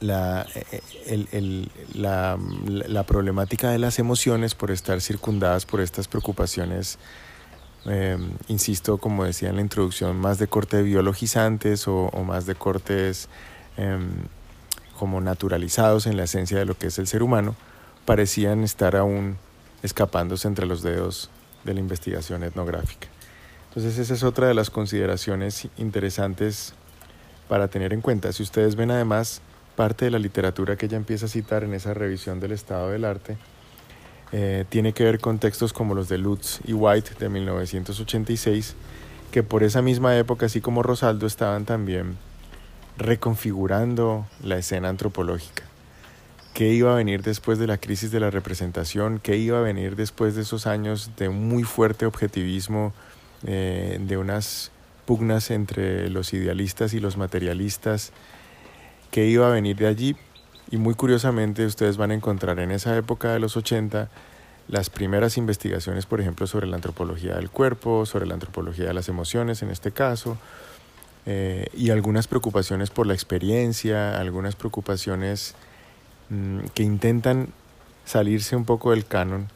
la, 0.00 0.46
eh, 0.54 1.68
la, 1.92 3.02
problemática 3.06 3.70
de 3.70 3.78
las 3.78 3.98
emociones 3.98 4.54
por 4.54 4.70
estar 4.70 5.02
circundadas 5.02 5.66
por 5.66 5.80
estas 5.80 6.08
preocupaciones 6.08 6.98
insisto, 8.48 8.96
como 8.96 9.24
decía 9.24 9.50
en 9.50 9.56
la 9.56 9.60
introducción, 9.60 10.16
más 10.16 10.38
de 10.38 10.46
corte 10.46 10.80
biologizantes 10.80 11.86
o 11.86 12.10
más 12.26 12.46
de 12.46 12.54
cortes 12.54 13.28
em, 13.76 14.10
como 14.98 15.20
naturalizados 15.20 16.06
en 16.06 16.16
la 16.16 16.24
esencia 16.24 16.58
de 16.58 16.64
lo 16.64 16.76
que 16.76 16.88
es 16.88 16.98
el 16.98 17.06
ser 17.06 17.22
humano, 17.22 17.56
parecían 18.04 18.62
estar 18.62 18.96
aún 18.96 19.36
escapándose 19.82 20.48
entre 20.48 20.66
los 20.66 20.82
dedos 20.82 21.30
de 21.64 21.74
la 21.74 21.80
investigación 21.80 22.42
etnográfica. 22.42 23.08
Entonces 23.68 23.98
esa 23.98 24.14
es 24.14 24.22
otra 24.22 24.46
de 24.46 24.54
las 24.54 24.70
consideraciones 24.70 25.68
interesantes 25.76 26.74
para 27.48 27.68
tener 27.68 27.92
en 27.92 28.00
cuenta. 28.00 28.32
Si 28.32 28.42
ustedes 28.42 28.76
ven 28.76 28.90
además 28.90 29.40
parte 29.76 30.04
de 30.04 30.10
la 30.10 30.18
literatura 30.18 30.76
que 30.76 30.86
ella 30.86 30.96
empieza 30.96 31.26
a 31.26 31.28
citar 31.28 31.64
en 31.64 31.74
esa 31.74 31.92
revisión 31.92 32.38
del 32.40 32.52
estado 32.52 32.90
del 32.90 33.04
arte, 33.04 33.36
eh, 34.32 34.64
tiene 34.68 34.92
que 34.92 35.04
ver 35.04 35.20
con 35.20 35.38
textos 35.38 35.72
como 35.72 35.94
los 35.94 36.08
de 36.08 36.18
Lutz 36.18 36.60
y 36.64 36.72
White 36.72 37.12
de 37.18 37.28
1986, 37.28 38.74
que 39.30 39.42
por 39.42 39.62
esa 39.62 39.82
misma 39.82 40.16
época, 40.16 40.46
así 40.46 40.60
como 40.60 40.82
Rosaldo, 40.82 41.26
estaban 41.26 41.64
también 41.64 42.16
reconfigurando 42.96 44.26
la 44.42 44.58
escena 44.58 44.88
antropológica. 44.88 45.64
¿Qué 46.54 46.72
iba 46.72 46.92
a 46.92 46.96
venir 46.96 47.22
después 47.22 47.58
de 47.58 47.66
la 47.66 47.78
crisis 47.78 48.12
de 48.12 48.20
la 48.20 48.30
representación? 48.30 49.18
¿Qué 49.18 49.36
iba 49.36 49.58
a 49.58 49.62
venir 49.62 49.96
después 49.96 50.36
de 50.36 50.42
esos 50.42 50.68
años 50.68 51.10
de 51.16 51.28
muy 51.28 51.64
fuerte 51.64 52.06
objetivismo, 52.06 52.92
eh, 53.44 53.98
de 54.00 54.16
unas 54.16 54.70
pugnas 55.04 55.50
entre 55.50 56.08
los 56.10 56.32
idealistas 56.32 56.94
y 56.94 57.00
los 57.00 57.16
materialistas? 57.16 58.12
¿Qué 59.10 59.26
iba 59.26 59.48
a 59.48 59.50
venir 59.50 59.76
de 59.76 59.88
allí? 59.88 60.16
Y 60.70 60.76
muy 60.76 60.94
curiosamente 60.94 61.66
ustedes 61.66 61.96
van 61.96 62.12
a 62.12 62.14
encontrar 62.14 62.60
en 62.60 62.70
esa 62.70 62.96
época 62.96 63.32
de 63.32 63.40
los 63.40 63.56
80 63.56 64.08
las 64.68 64.90
primeras 64.90 65.36
investigaciones, 65.36 66.06
por 66.06 66.20
ejemplo, 66.20 66.46
sobre 66.46 66.66
la 66.66 66.76
antropología 66.76 67.34
del 67.34 67.50
cuerpo, 67.50 68.06
sobre 68.06 68.26
la 68.26 68.34
antropología 68.34 68.86
de 68.86 68.94
las 68.94 69.08
emociones 69.08 69.62
en 69.62 69.70
este 69.70 69.92
caso, 69.92 70.38
eh, 71.26 71.68
y 71.74 71.90
algunas 71.90 72.28
preocupaciones 72.28 72.90
por 72.90 73.06
la 73.06 73.14
experiencia, 73.14 74.18
algunas 74.18 74.56
preocupaciones 74.56 75.54
mm, 76.28 76.66
que 76.74 76.82
intentan 76.82 77.48
salirse 78.04 78.56
un 78.56 78.64
poco 78.64 78.90
del 78.90 79.06
canon 79.06 79.48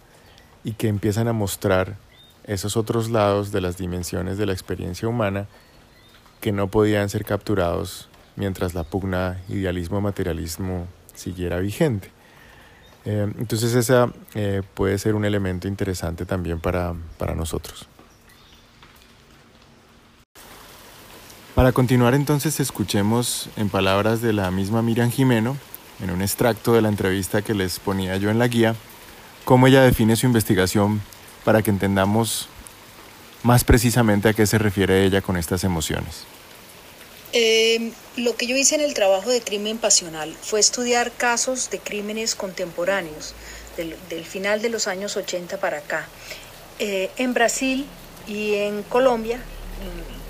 y 0.64 0.72
que 0.72 0.88
empiezan 0.88 1.28
a 1.28 1.32
mostrar 1.32 1.96
esos 2.44 2.76
otros 2.76 3.10
lados 3.10 3.52
de 3.52 3.60
las 3.60 3.76
dimensiones 3.76 4.38
de 4.38 4.46
la 4.46 4.52
experiencia 4.52 5.06
humana 5.06 5.46
que 6.40 6.52
no 6.52 6.68
podían 6.68 7.10
ser 7.10 7.24
capturados 7.24 8.08
mientras 8.36 8.74
la 8.74 8.84
pugna 8.84 9.42
idealismo-materialismo 9.48 10.86
siguiera 11.14 11.58
vigente. 11.58 12.10
Eh, 13.04 13.30
entonces 13.38 13.74
esa 13.74 14.10
eh, 14.34 14.62
puede 14.74 14.96
ser 14.98 15.14
un 15.14 15.24
elemento 15.24 15.68
interesante 15.68 16.24
también 16.24 16.60
para 16.60 16.94
nosotros. 17.34 17.88
Para 21.58 21.72
continuar 21.72 22.14
entonces 22.14 22.60
escuchemos 22.60 23.48
en 23.56 23.68
palabras 23.68 24.22
de 24.22 24.32
la 24.32 24.48
misma 24.52 24.80
Miriam 24.80 25.10
Jimeno, 25.10 25.56
en 26.00 26.10
un 26.10 26.22
extracto 26.22 26.72
de 26.72 26.82
la 26.82 26.88
entrevista 26.88 27.42
que 27.42 27.52
les 27.52 27.80
ponía 27.80 28.16
yo 28.16 28.30
en 28.30 28.38
la 28.38 28.46
guía, 28.46 28.76
cómo 29.44 29.66
ella 29.66 29.82
define 29.82 30.14
su 30.14 30.26
investigación 30.26 31.02
para 31.44 31.60
que 31.62 31.70
entendamos 31.70 32.46
más 33.42 33.64
precisamente 33.64 34.28
a 34.28 34.34
qué 34.34 34.46
se 34.46 34.56
refiere 34.58 35.04
ella 35.04 35.20
con 35.20 35.36
estas 35.36 35.64
emociones. 35.64 36.22
Eh, 37.32 37.90
lo 38.16 38.36
que 38.36 38.46
yo 38.46 38.56
hice 38.56 38.76
en 38.76 38.82
el 38.82 38.94
trabajo 38.94 39.28
de 39.28 39.40
crimen 39.40 39.78
pasional 39.78 40.32
fue 40.40 40.60
estudiar 40.60 41.10
casos 41.10 41.70
de 41.70 41.80
crímenes 41.80 42.36
contemporáneos 42.36 43.34
del, 43.76 44.24
final 44.24 44.62
de 44.62 44.68
los 44.68 44.86
años 44.86 45.16
80 45.16 45.58
para 45.58 45.78
acá. 45.78 46.06
Eh, 46.78 47.10
en 47.16 47.34
Brasil 47.34 47.84
y 48.28 48.54
en 48.54 48.84
Colombia 48.84 49.40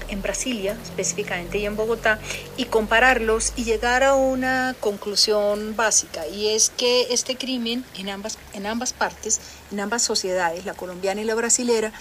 en 0.09 0.23
Brasilia 0.23 0.77
específicamente 0.83 1.59
y 1.59 1.67
en 1.67 1.77
Bogotá 1.77 2.19
y 2.57 2.65
compararlos 2.65 3.53
y 3.57 3.65
llegar 3.65 4.03
a 4.03 4.15
una 4.15 4.75
conclusión 4.81 5.77
básica 5.77 6.27
y 6.27 6.49
es 6.49 6.71
que 6.71 7.09
este 7.11 7.37
crimen 7.37 7.85
en 7.97 8.09
ambas, 8.09 8.39
en 8.53 8.67
ambas 8.67 8.93
partes, 8.93 9.41
en 9.73 9.81
ambas 9.81 10.03
sociedades, 10.03 10.65
la 10.65 10.75
colombiana 10.75 11.21
y 11.21 11.25
la 11.25 11.35
brasilera, 11.35 11.93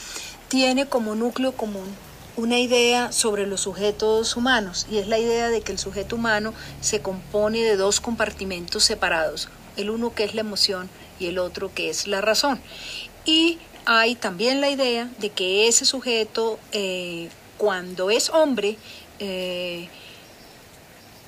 tiene 0.48 0.88
como 0.88 1.16
núcleo 1.16 1.54
común 1.54 1.88
una 2.38 2.60
idea 2.60 3.12
sobre 3.12 3.48
los 3.48 3.62
sujetos 3.62 4.38
humanos 4.38 4.86
y 4.92 5.00
es 5.00 5.08
la 5.08 5.18
idea 5.18 5.50
de 5.50 5.62
que 5.62 5.72
el 5.72 5.80
sujeto 5.80 6.16
humano 6.16 6.54
se 6.82 7.02
compone 7.02 7.64
de 7.64 7.76
dos 7.76 8.00
compartimentos 8.00 8.84
separados, 8.84 9.50
el 9.76 9.90
uno 9.90 10.14
que 10.14 10.24
es 10.24 10.36
la 10.36 10.42
emoción 10.42 10.90
y 11.20 11.26
el 11.28 11.40
otro 11.40 11.74
que 11.74 11.90
es 11.90 12.06
la 12.06 12.22
razón. 12.22 12.62
Y 13.26 13.58
hay 13.86 14.16
también 14.16 14.62
la 14.62 14.70
idea 14.70 15.10
de 15.18 15.30
que 15.30 15.68
ese 15.68 15.86
sujeto 15.86 16.60
eh, 16.74 17.30
cuando 17.58 18.10
es 18.10 18.30
hombre, 18.30 18.78
eh, 19.20 19.90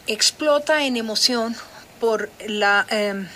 explota 0.07 0.85
en 0.85 0.97
emoción 0.97 1.55
por, 1.99 2.29
la, 2.47 2.85
em, 2.89 3.27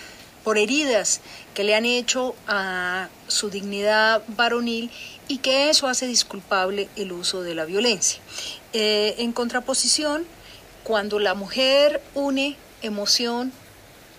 por 0.43 0.57
heridas 0.57 1.21
que 1.53 1.63
le 1.63 1.75
han 1.75 1.85
hecho 1.85 2.35
a 2.47 3.09
su 3.27 3.49
dignidad 3.49 4.23
varonil 4.27 4.91
y 5.27 5.37
que 5.37 5.69
eso 5.69 5.87
hace 5.87 6.07
disculpable 6.07 6.89
el 6.95 7.11
uso 7.11 7.43
de 7.43 7.55
la 7.55 7.65
violencia. 7.65 8.19
Eh, 8.73 9.15
en 9.19 9.33
contraposición, 9.33 10.25
cuando 10.83 11.19
la 11.19 11.33
mujer 11.33 12.01
une 12.13 12.57
emoción, 12.81 13.53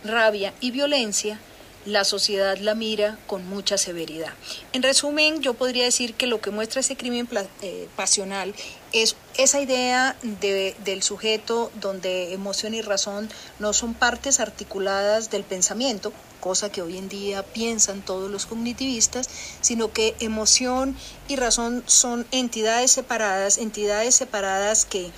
rabia 0.04 0.54
y 0.60 0.70
violencia, 0.70 1.38
la 1.86 2.04
sociedad 2.04 2.56
la 2.58 2.74
mira 2.74 3.18
con 3.26 3.46
mucha 3.46 3.78
severidad. 3.78 4.32
En 4.72 4.82
resumen, 4.82 5.40
yo 5.40 5.54
podría 5.54 5.84
decir 5.84 6.14
que 6.14 6.26
lo 6.26 6.40
que 6.40 6.50
muestra 6.50 6.80
ese 6.80 6.96
crimen 6.96 7.28
eh, 7.62 7.88
pasional 7.96 8.54
es 8.92 9.16
esa 9.36 9.60
idea 9.60 10.16
del 10.22 11.02
sujeto 11.02 11.70
donde 11.80 12.32
emoción 12.32 12.74
y 12.74 12.82
razón 12.82 13.28
no 13.58 13.72
son 13.72 13.94
partes 13.94 14.38
articuladas 14.40 15.30
del 15.30 15.42
pensamiento, 15.42 16.12
cosa 16.40 16.70
que 16.70 16.82
hoy 16.82 16.98
en 16.98 17.08
día 17.08 17.42
piensan 17.42 18.02
todos 18.02 18.30
los 18.30 18.46
cognitivistas, 18.46 19.28
sino 19.60 19.92
que 19.92 20.14
emoción 20.20 20.96
y 21.26 21.36
razón 21.36 21.82
son 21.86 22.26
entidades 22.30 22.92
separadas, 22.92 23.58
entidades 23.58 24.14
separadas 24.14 24.84
que 24.84 25.10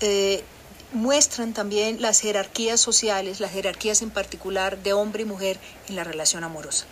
eh, 0.00 0.44
muestran 0.94 1.52
también 1.52 2.00
las 2.00 2.20
jerarquías 2.20 2.80
sociales, 2.80 3.40
las 3.40 3.50
jerarquías 3.50 4.00
en 4.02 4.10
particular 4.10 4.82
de 4.82 4.92
hombre 4.92 5.22
y 5.22 5.26
mujer 5.26 5.58
en 5.88 5.96
la 5.96 6.04
relación 6.04 6.44
amorosa. 6.44 6.86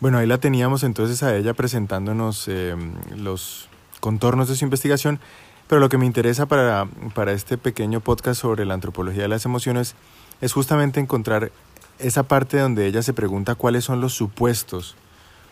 Bueno, 0.00 0.18
ahí 0.18 0.26
la 0.26 0.38
teníamos 0.38 0.82
entonces 0.82 1.22
a 1.22 1.34
ella 1.34 1.54
presentándonos 1.54 2.48
em, 2.48 2.94
los 3.16 3.68
contornos 4.00 4.48
de 4.48 4.56
su 4.56 4.64
investigación, 4.64 5.20
pero 5.68 5.80
lo 5.80 5.88
que 5.88 5.96
me 5.96 6.04
interesa 6.04 6.46
para, 6.46 6.86
para 7.14 7.32
este 7.32 7.56
pequeño 7.56 8.00
podcast 8.00 8.40
sobre 8.40 8.66
la 8.66 8.74
antropología 8.74 9.22
de 9.22 9.28
las 9.28 9.46
emociones 9.46 9.94
es 10.40 10.52
justamente 10.52 11.00
encontrar 11.00 11.50
esa 11.98 12.24
parte 12.24 12.58
donde 12.58 12.86
ella 12.86 13.02
se 13.02 13.14
pregunta 13.14 13.54
cuáles 13.54 13.84
son 13.84 14.00
los 14.00 14.12
supuestos, 14.12 14.96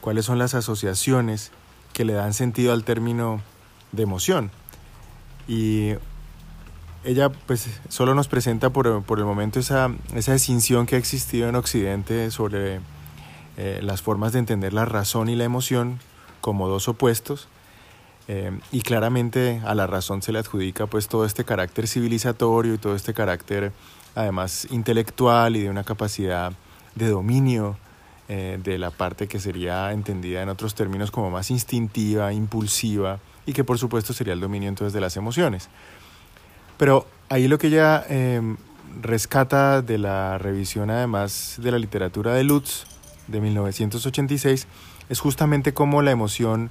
cuáles 0.01 0.27
son 0.27 0.39
las 0.39 0.55
asociaciones 0.55 1.51
que 1.95 2.05
le 2.05 2.13
dan 2.13 2.35
sentido 2.35 2.73
al 2.73 2.85
término 2.85 3.41
de 3.93 4.03
emoción. 4.03 4.51
Y 5.47 5.95
ella 7.05 7.31
pues 7.31 7.69
solo 7.89 8.15
nos 8.15 8.29
presenta 8.29 8.71
por, 8.71 8.87
el 8.87 9.25
momento 9.25 9.61
esa, 9.61 9.91
esa 10.15 10.33
distinción 10.33 10.87
que 10.87 10.97
ha 10.97 10.99
existido 10.99 11.49
en 11.49 11.55
Occidente 11.55 12.31
sobre 12.31 12.81
eh, 13.57 13.81
las 13.83 14.03
formas 14.03 14.33
de 14.33 14.41
entender 14.41 14.73
la 14.73 14.85
razón 14.85 15.29
y 15.29 15.37
la 15.37 15.45
emoción 15.45 16.01
como 16.41 16.69
dos 16.69 16.89
opuestos. 16.89 17.49
Eh, 18.27 18.59
y 18.73 18.81
claramente 18.81 19.61
a 19.67 19.75
la 19.75 19.87
razón 19.87 20.23
se 20.23 20.33
le 20.33 20.39
adjudica 20.39 20.87
pues 20.87 21.09
todo 21.09 21.27
este 21.27 21.45
carácter 21.45 21.87
civilizatorio 21.87 22.73
y 22.73 22.79
todo 22.79 22.97
este 22.97 23.13
carácter 23.13 23.71
además 24.15 24.67
intelectual 24.71 25.57
y 25.57 25.61
de 25.61 25.69
una 25.69 25.85
capacidad 25.85 26.53
de 26.95 27.09
dominio 27.09 27.77
eh, 28.29 28.59
de 28.63 28.79
la 28.79 28.91
parte 28.91 29.29
que 29.29 29.41
sería 29.41 29.93
entendida 29.93 30.41
en 30.41 30.49
otros 30.49 30.75
términos 30.75 31.11
como 31.11 31.31
más 31.31 31.51
instintiva, 31.51 32.33
impulsiva, 32.33 33.19
y 33.47 33.53
que 33.53 33.65
por 33.65 33.79
supuesto 33.79 34.13
sería 34.13 34.33
el 34.33 34.41
dominio 34.41 34.69
entonces 34.69 34.93
de 34.93 35.01
las 35.01 35.17
emociones. 35.17 35.69
Pero 36.77 37.07
ahí 37.29 37.49
lo 37.49 37.59
que 37.59 37.69
ella 37.69 38.05
em, 38.09 38.57
rescata 39.01 39.83
de 39.83 39.99
la 39.99 40.39
revisión 40.39 40.91
además 40.91 41.57
de 41.59 41.71
la 41.71 41.79
literatura 41.79 42.35
de 42.35 42.45
Lutz 42.45 42.85
de 43.29 43.41
1986 43.41 44.67
es 45.09 45.21
justamente 45.21 45.75
cómo 45.75 46.03
la 46.03 46.11
emoción 46.11 46.71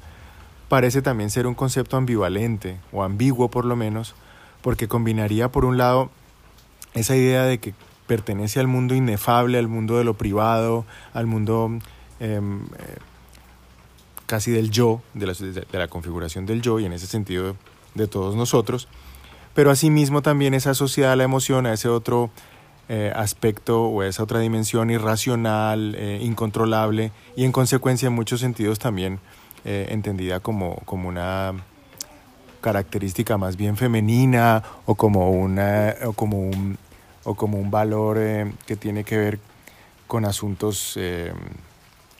parece 0.69 1.01
también 1.01 1.29
ser 1.29 1.47
un 1.47 1.55
concepto 1.55 1.97
ambivalente 1.97 2.79
o 2.91 3.03
ambiguo 3.03 3.49
por 3.49 3.65
lo 3.65 3.75
menos, 3.75 4.15
porque 4.61 4.87
combinaría 4.87 5.51
por 5.51 5.65
un 5.65 5.77
lado 5.77 6.09
esa 6.93 7.15
idea 7.15 7.43
de 7.43 7.59
que 7.59 7.73
pertenece 8.07 8.59
al 8.59 8.67
mundo 8.67 8.95
inefable, 8.95 9.57
al 9.57 9.67
mundo 9.67 9.97
de 9.97 10.03
lo 10.03 10.15
privado, 10.15 10.85
al 11.13 11.25
mundo 11.27 11.71
em, 12.19 12.63
eh, 12.65 12.97
casi 14.25 14.51
del 14.51 14.71
yo, 14.71 15.01
de 15.13 15.27
la, 15.27 15.33
de 15.33 15.77
la, 15.77 15.87
configuración 15.87 16.45
del 16.45 16.61
yo 16.61 16.79
y 16.79 16.85
en 16.85 16.93
ese 16.93 17.07
sentido 17.07 17.55
de 17.95 18.07
todos 18.07 18.35
nosotros, 18.35 18.87
pero 19.53 19.69
asimismo 19.71 20.21
también 20.21 20.53
es 20.53 20.67
asociada 20.67 21.15
la 21.15 21.23
emoción 21.23 21.65
a 21.65 21.73
ese 21.73 21.87
otro 21.89 22.31
eh, 22.89 23.13
aspecto 23.15 23.83
o 23.83 24.01
a 24.01 24.07
esa 24.07 24.23
otra 24.23 24.39
dimensión 24.39 24.89
irracional, 24.89 25.95
eh, 25.97 26.19
incontrolable 26.21 27.13
y 27.35 27.45
en 27.45 27.53
consecuencia 27.53 28.07
en 28.07 28.13
muchos 28.13 28.41
sentidos 28.41 28.77
también 28.77 29.19
eh, 29.63 29.87
entendida 29.91 30.41
como, 30.41 30.75
como 30.83 31.07
una 31.07 31.53
característica 32.59 33.37
más 33.37 33.55
bien 33.55 33.77
femenina 33.77 34.63
o 34.85 34.95
como, 34.95 35.31
una, 35.31 35.95
o 36.05 36.11
como, 36.11 36.39
un, 36.39 36.77
o 37.23 37.35
como 37.35 37.57
un 37.57 37.71
valor 37.71 38.19
que 38.65 38.75
tiene 38.75 39.05
que 39.05 39.17
ver 39.17 39.39
con 40.07 40.25
asuntos 40.25 40.97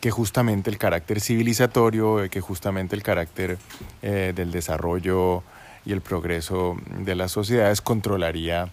que 0.03 0.12
justamente 0.12 0.69
el 0.69 0.77
carácter 0.77 1.22
civilizatorio, 1.22 2.29
que 2.29 2.41
justamente 2.41 2.93
el 2.93 3.03
carácter 3.03 3.57
del 4.01 4.51
desarrollo 4.51 5.43
y 5.86 5.93
el 5.93 6.01
progreso 6.01 6.75
de 7.00 7.15
las 7.15 7.31
sociedades 7.31 7.79
controlaría 7.79 8.67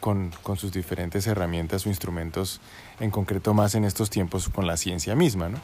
con, 0.00 0.32
con, 0.42 0.58
sus 0.58 0.70
diferentes 0.70 1.26
herramientas 1.26 1.86
o 1.86 1.88
instrumentos, 1.88 2.60
en 3.00 3.10
concreto 3.10 3.54
más 3.54 3.74
en 3.74 3.86
estos 3.86 4.10
tiempos 4.10 4.50
con 4.50 4.66
la 4.66 4.76
ciencia 4.76 5.14
misma, 5.14 5.48
¿no? 5.48 5.58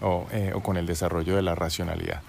o, 0.00 0.26
eh, 0.32 0.52
o, 0.54 0.62
con 0.62 0.78
el 0.78 0.86
desarrollo 0.86 1.36
de 1.36 1.42
la 1.42 1.54
racionalidad. 1.54 2.22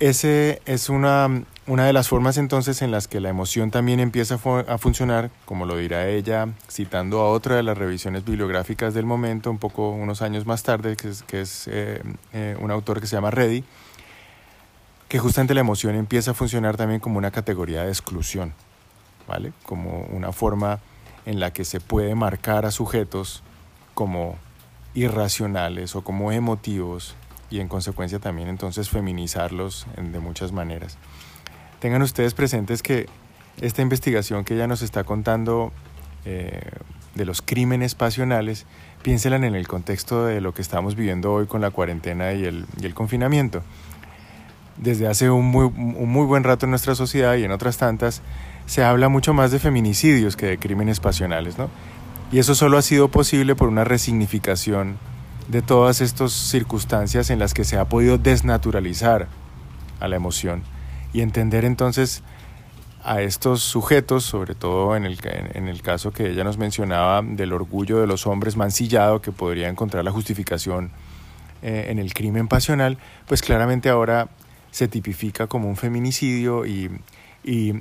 Ese 0.00 0.62
es 0.64 0.88
una, 0.88 1.44
una, 1.66 1.86
de 1.86 1.92
las 1.92 2.08
formas 2.08 2.38
entonces 2.38 2.82
en 2.82 2.90
las 2.90 3.08
que 3.08 3.20
la 3.20 3.28
emoción 3.28 3.70
también 3.70 4.00
empieza 4.00 4.34
a, 4.34 4.78
funcionar, 4.78 5.30
como 5.44 5.66
lo 5.66 5.76
dirá 5.76 6.08
ella, 6.08 6.48
citando 6.70 7.20
a 7.20 7.30
otra 7.30 7.56
de 7.56 7.62
las 7.62 7.78
revisiones 7.78 8.24
bibliográficas 8.24 8.94
del 8.94 9.06
momento, 9.06 9.50
un 9.50 9.58
poco 9.58 9.90
unos 9.90 10.22
años 10.22 10.46
más 10.46 10.62
tarde, 10.62 10.96
que 10.96 11.40
es, 11.40 11.68
eh, 11.68 12.02
eh, 12.32 12.56
un 12.60 12.70
autor 12.70 13.00
que 13.00 13.06
se 13.06 13.16
llama 13.16 13.30
Reddy, 13.30 13.64
que 15.08 15.18
justamente 15.18 15.54
la 15.54 15.60
emoción 15.60 15.94
empieza 15.94 16.32
a 16.32 16.34
funcionar 16.34 16.76
también 16.76 17.00
como 17.00 17.18
una 17.18 17.30
categoría 17.30 17.84
de 17.84 17.88
exclusión. 17.88 18.54
¿vale? 19.26 19.52
Como 19.64 20.06
una 20.10 20.32
forma 20.32 20.80
en 21.24 21.40
la 21.40 21.52
que 21.52 21.64
se 21.64 21.80
puede 21.80 22.14
marcar 22.14 22.66
a 22.66 22.70
sujetos 22.70 23.42
como 23.94 24.36
irracionales 24.94 25.96
o 25.96 26.02
como 26.02 26.32
emotivos 26.32 27.14
y 27.50 27.60
en 27.60 27.68
consecuencia 27.68 28.18
también 28.18 28.48
entonces 28.48 28.88
feminizarlos 28.88 29.86
de 29.96 30.18
muchas 30.20 30.52
maneras. 30.52 30.98
Tengan 31.82 32.02
ustedes 32.02 32.32
presentes 32.32 32.80
que 32.80 33.08
esta 33.60 33.82
investigación 33.82 34.44
que 34.44 34.54
ella 34.54 34.68
nos 34.68 34.82
está 34.82 35.02
contando 35.02 35.72
eh, 36.24 36.60
de 37.16 37.24
los 37.24 37.42
crímenes 37.42 37.96
pasionales, 37.96 38.66
piénsela 39.02 39.34
en 39.34 39.42
el 39.42 39.66
contexto 39.66 40.24
de 40.24 40.40
lo 40.40 40.54
que 40.54 40.62
estamos 40.62 40.94
viviendo 40.94 41.32
hoy 41.32 41.46
con 41.46 41.60
la 41.60 41.70
cuarentena 41.72 42.34
y 42.34 42.44
el, 42.44 42.94
confinamiento. 42.94 43.64
Desde 44.76 45.08
hace 45.08 45.28
un 45.28 45.46
muy, 45.46 45.64
un 45.64 46.08
muy 46.08 46.24
buen 46.24 46.44
rato 46.44 46.66
en 46.66 46.70
nuestra 46.70 46.94
sociedad 46.94 47.34
y 47.34 47.42
en 47.42 47.50
otras 47.50 47.78
tantas, 47.78 48.22
se 48.66 48.84
habla 48.84 49.08
mucho 49.08 49.34
más 49.34 49.50
de 49.50 49.58
feminicidios 49.58 50.36
que 50.36 50.46
de 50.46 50.58
crímenes 50.58 51.00
pasionales, 51.00 51.58
¿no? 51.58 51.68
Y 52.30 52.38
eso 52.38 52.54
solo 52.54 52.78
ha 52.78 52.82
sido 52.82 53.08
posible 53.08 53.56
por 53.56 53.66
una 53.66 53.82
resignificación 53.82 54.98
de 55.48 55.62
todas 55.62 56.00
estas 56.00 56.30
circunstancias 56.30 57.28
en 57.30 57.40
las 57.40 57.54
que 57.54 57.64
se 57.64 57.76
ha 57.76 57.86
podido 57.86 58.18
desnaturalizar 58.18 59.26
a 59.98 60.06
la 60.06 60.14
emoción 60.14 60.62
y 61.12 61.20
entender 61.20 61.64
entonces 61.64 62.22
a 63.04 63.20
estos 63.20 63.62
sujetos, 63.62 64.24
sobre 64.24 64.54
todo 64.54 64.96
en 64.96 65.04
el, 65.04 65.18
en 65.54 65.68
el 65.68 65.82
caso 65.82 66.12
que 66.12 66.30
ella 66.30 66.44
nos 66.44 66.56
mencionaba 66.56 67.20
del 67.22 67.52
orgullo 67.52 68.00
de 68.00 68.06
los 68.06 68.26
hombres 68.26 68.56
mancillado 68.56 69.20
que 69.20 69.32
podría 69.32 69.68
encontrar 69.68 70.04
la 70.04 70.12
justificación 70.12 70.90
eh, 71.62 71.86
en 71.88 71.98
el 71.98 72.14
crimen 72.14 72.48
pasional, 72.48 72.98
pues 73.26 73.42
claramente 73.42 73.88
ahora 73.88 74.28
se 74.70 74.88
tipifica 74.88 75.48
como 75.48 75.68
un 75.68 75.76
feminicidio 75.76 76.64
y 76.64 76.90
y, 77.44 77.74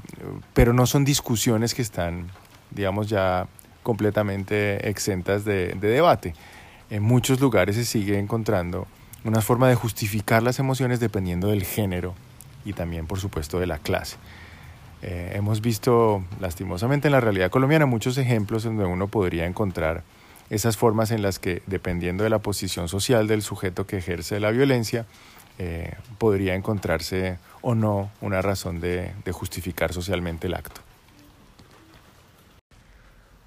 pero 0.54 0.74
no 0.74 0.86
son 0.88 1.06
discusiones 1.06 1.74
que 1.74 1.82
están, 1.82 2.28
digamos, 2.72 3.08
ya 3.08 3.48
completamente 3.84 4.90
exentas 4.90 5.46
de, 5.46 5.74
debate. 5.74 6.34
En 6.90 7.04
muchos 7.04 7.40
lugares 7.40 7.76
se 7.76 7.86
sigue 7.86 8.18
encontrando 8.18 8.88
una 9.24 9.42
forma 9.42 9.70
de 9.70 9.76
justificar 9.76 10.44
las 10.44 10.60
emociones 10.60 11.00
dependiendo 11.00 11.48
del 11.48 11.64
género 11.64 12.16
y 12.66 12.74
también, 12.74 13.08
por 13.08 13.20
supuesto, 13.20 13.60
de 13.60 13.68
la 13.68 13.78
clase. 13.78 14.18
Eh, 15.02 15.34
hemos 15.36 15.62
visto, 15.62 16.24
lastimosamente, 16.40 17.08
en 17.08 17.14
la 17.14 17.20
realidad 17.22 17.50
colombiana 17.50 17.86
muchos 17.86 18.18
ejemplos 18.18 18.66
en 18.66 18.78
donde 18.78 18.92
uno 18.92 19.08
podría 19.08 19.46
encontrar 19.46 20.04
esas 20.52 20.78
formas 20.78 21.12
en 21.12 21.22
las 21.22 21.40
que, 21.40 21.64
dependiendo 21.66 22.24
de 22.24 22.30
la 22.30 22.40
posición 22.40 22.88
social 22.88 23.28
del 23.28 23.42
sujeto 23.42 23.88
que 23.88 23.98
ejerce 23.98 24.40
la 24.40 24.52
violencia, 24.52 25.06
eh, 25.58 25.94
podría 26.18 26.56
encontrarse 26.56 27.38
o 27.62 27.76
no 27.76 28.12
una 28.20 28.42
razón 28.42 28.80
de, 28.80 29.14
justificar 29.32 29.94
socialmente 29.94 30.48
el 30.48 30.56
acto. 30.56 30.82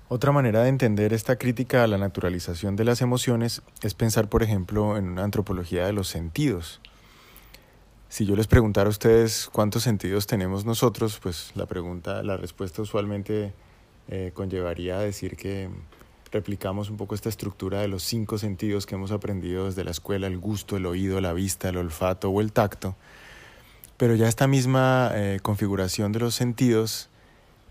Otra 0.08 0.32
manera 0.32 0.62
de 0.62 0.68
entender 0.68 1.12
esta 1.12 1.36
crítica 1.36 1.82
a 1.82 1.86
la 1.86 1.98
naturalización 1.98 2.76
de 2.76 2.84
las 2.84 3.02
emociones 3.02 3.62
es 3.82 3.94
pensar, 3.94 4.28
por 4.28 4.42
ejemplo, 4.42 4.96
en 4.96 5.08
una 5.08 5.24
antropología 5.24 5.86
de 5.86 5.92
los 5.92 6.08
sentidos. 6.08 6.80
Si 8.14 8.26
yo 8.26 8.36
les 8.36 8.46
preguntara 8.46 8.86
a 8.86 8.90
ustedes 8.90 9.48
cuántos 9.50 9.82
sentidos 9.82 10.28
tenemos 10.28 10.64
nosotros, 10.64 11.18
pues 11.20 11.50
la 11.56 11.66
pregunta, 11.66 12.22
la 12.22 12.36
respuesta 12.36 12.80
usualmente 12.80 13.52
eh, 14.06 14.30
conllevaría 14.32 14.98
a 14.98 15.00
decir 15.00 15.36
que 15.36 15.68
replicamos 16.30 16.90
un 16.90 16.96
poco 16.96 17.16
esta 17.16 17.28
estructura 17.28 17.80
de 17.80 17.88
los 17.88 18.04
cinco 18.04 18.38
sentidos 18.38 18.86
que 18.86 18.94
hemos 18.94 19.10
aprendido 19.10 19.64
desde 19.64 19.82
la 19.82 19.90
escuela, 19.90 20.28
el 20.28 20.38
gusto, 20.38 20.76
el 20.76 20.86
oído, 20.86 21.20
la 21.20 21.32
vista, 21.32 21.70
el 21.70 21.76
olfato 21.76 22.30
o 22.30 22.40
el 22.40 22.52
tacto. 22.52 22.94
Pero 23.96 24.14
ya 24.14 24.28
esta 24.28 24.46
misma 24.46 25.10
eh, 25.12 25.40
configuración 25.42 26.12
de 26.12 26.20
los 26.20 26.36
sentidos 26.36 27.10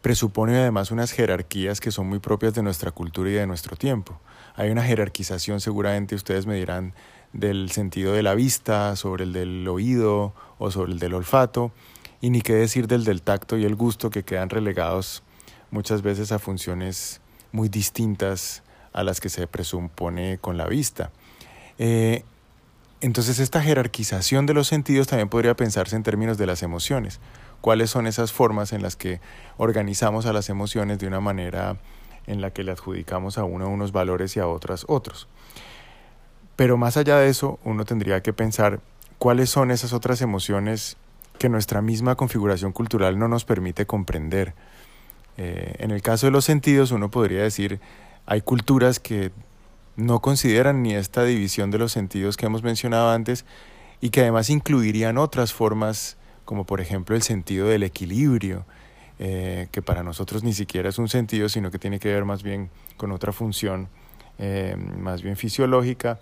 presupone 0.01 0.57
además 0.57 0.91
unas 0.91 1.13
jerarquías 1.13 1.79
que 1.79 1.89
son 1.89 2.07
muy 2.07 2.19
propias 2.19 2.53
de 2.53 2.63
nuestra 2.63 2.91
cultura 2.91 3.29
y 3.29 3.33
de 3.33 3.47
nuestro 3.47 3.77
tiempo. 3.77 4.19
Hay 4.55 4.71
una 4.71 4.83
jerarquización, 4.83 5.61
seguramente 5.61 6.15
ustedes 6.15 6.45
me 6.45 6.55
dirán, 6.55 6.93
del 7.33 7.71
sentido 7.71 8.13
de 8.13 8.23
la 8.23 8.35
vista, 8.35 8.95
sobre 8.95 9.25
el 9.25 9.33
del 9.33 9.67
oído 9.67 10.33
o 10.59 10.71
sobre 10.71 10.93
el 10.93 10.99
del 10.99 11.15
olfato, 11.15 11.71
y 12.21 12.29
ni 12.29 12.41
qué 12.41 12.53
decir 12.53 12.87
del 12.87 13.03
del 13.03 13.21
tacto 13.21 13.57
y 13.57 13.65
el 13.65 13.75
gusto 13.75 14.09
que 14.09 14.23
quedan 14.23 14.49
relegados 14.49 15.23
muchas 15.71 16.03
veces 16.03 16.31
a 16.31 16.39
funciones 16.39 17.19
muy 17.51 17.67
distintas 17.67 18.63
a 18.93 19.03
las 19.03 19.19
que 19.19 19.29
se 19.29 19.47
presupone 19.47 20.37
con 20.37 20.57
la 20.57 20.67
vista. 20.67 21.11
Eh, 21.79 22.23
entonces 23.01 23.39
esta 23.39 23.61
jerarquización 23.61 24.45
de 24.45 24.53
los 24.53 24.67
sentidos 24.67 25.07
también 25.07 25.27
podría 25.27 25.55
pensarse 25.55 25.95
en 25.95 26.03
términos 26.03 26.37
de 26.37 26.45
las 26.45 26.63
emociones. 26.63 27.19
¿Cuáles 27.59 27.89
son 27.89 28.07
esas 28.07 28.31
formas 28.31 28.71
en 28.71 28.81
las 28.81 28.95
que 28.95 29.19
organizamos 29.57 30.25
a 30.25 30.33
las 30.33 30.49
emociones 30.49 30.99
de 30.99 31.07
una 31.07 31.19
manera 31.19 31.77
en 32.27 32.39
la 32.39 32.51
que 32.51 32.63
le 32.63 32.71
adjudicamos 32.71 33.37
a 33.37 33.43
uno 33.43 33.67
unos 33.67 33.91
valores 33.91 34.37
y 34.37 34.39
a 34.39 34.47
otras 34.47 34.85
otros? 34.87 35.27
Pero 36.55 36.77
más 36.77 36.97
allá 36.97 37.17
de 37.17 37.29
eso, 37.29 37.59
uno 37.63 37.85
tendría 37.85 38.21
que 38.21 38.33
pensar 38.33 38.79
cuáles 39.17 39.49
son 39.49 39.71
esas 39.71 39.93
otras 39.93 40.21
emociones 40.21 40.97
que 41.39 41.49
nuestra 41.49 41.81
misma 41.81 42.15
configuración 42.15 42.71
cultural 42.71 43.17
no 43.17 43.27
nos 43.27 43.45
permite 43.45 43.85
comprender. 43.85 44.53
Eh, 45.37 45.75
en 45.79 45.91
el 45.91 46.01
caso 46.01 46.27
de 46.27 46.31
los 46.31 46.45
sentidos, 46.45 46.91
uno 46.91 47.09
podría 47.09 47.41
decir, 47.41 47.79
hay 48.25 48.41
culturas 48.41 48.99
que 48.99 49.31
no 49.95 50.21
consideran 50.21 50.83
ni 50.83 50.93
esta 50.93 51.23
división 51.23 51.71
de 51.71 51.79
los 51.79 51.91
sentidos 51.91 52.37
que 52.37 52.45
hemos 52.45 52.63
mencionado 52.63 53.11
antes 53.11 53.45
y 54.01 54.09
que 54.09 54.21
además 54.21 54.49
incluirían 54.49 55.17
otras 55.17 55.53
formas, 55.53 56.17
como 56.45 56.65
por 56.65 56.81
ejemplo 56.81 57.15
el 57.15 57.21
sentido 57.21 57.67
del 57.67 57.83
equilibrio, 57.83 58.65
eh, 59.19 59.67
que 59.71 59.81
para 59.81 60.03
nosotros 60.03 60.43
ni 60.43 60.53
siquiera 60.53 60.89
es 60.89 60.97
un 60.97 61.09
sentido, 61.09 61.49
sino 61.49 61.71
que 61.71 61.79
tiene 61.79 61.99
que 61.99 62.13
ver 62.13 62.25
más 62.25 62.43
bien 62.43 62.69
con 62.97 63.11
otra 63.11 63.31
función 63.31 63.87
eh, 64.39 64.75
más 64.97 65.21
bien 65.21 65.35
fisiológica. 65.37 66.19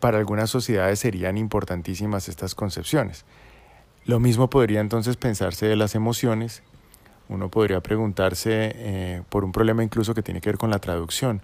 para 0.00 0.18
algunas 0.18 0.48
sociedades 0.48 1.00
serían 1.00 1.36
importantísimas 1.36 2.28
estas 2.28 2.54
concepciones. 2.54 3.24
Lo 4.06 4.20
mismo 4.20 4.50
podría 4.50 4.80
entonces 4.80 5.16
pensarse 5.16 5.66
de 5.66 5.76
las 5.76 5.94
emociones, 5.94 6.62
uno 7.28 7.48
podría 7.48 7.80
preguntarse 7.80 8.72
eh, 8.74 9.22
por 9.30 9.44
un 9.44 9.52
problema 9.52 9.82
incluso 9.82 10.14
que 10.14 10.22
tiene 10.22 10.40
que 10.40 10.50
ver 10.50 10.58
con 10.58 10.70
la 10.70 10.78
traducción. 10.78 11.40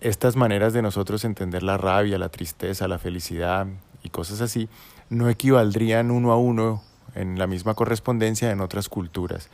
Estas 0.00 0.36
maneras 0.36 0.72
de 0.72 0.80
nosotros 0.80 1.24
entender 1.24 1.62
la 1.62 1.76
rabia, 1.76 2.18
la 2.18 2.30
tristeza, 2.30 2.88
la 2.88 2.98
felicidad 2.98 3.66
y 4.02 4.10
cosas 4.10 4.40
así 4.40 4.68
no 5.10 5.28
equivaldrían 5.28 6.10
uno 6.10 6.32
a 6.32 6.38
uno 6.38 6.82
en 7.14 7.38
la 7.38 7.46
misma 7.46 7.74
correspondencia 7.74 8.50
en 8.50 8.60
otras 8.60 8.88
culturas. 8.88 9.50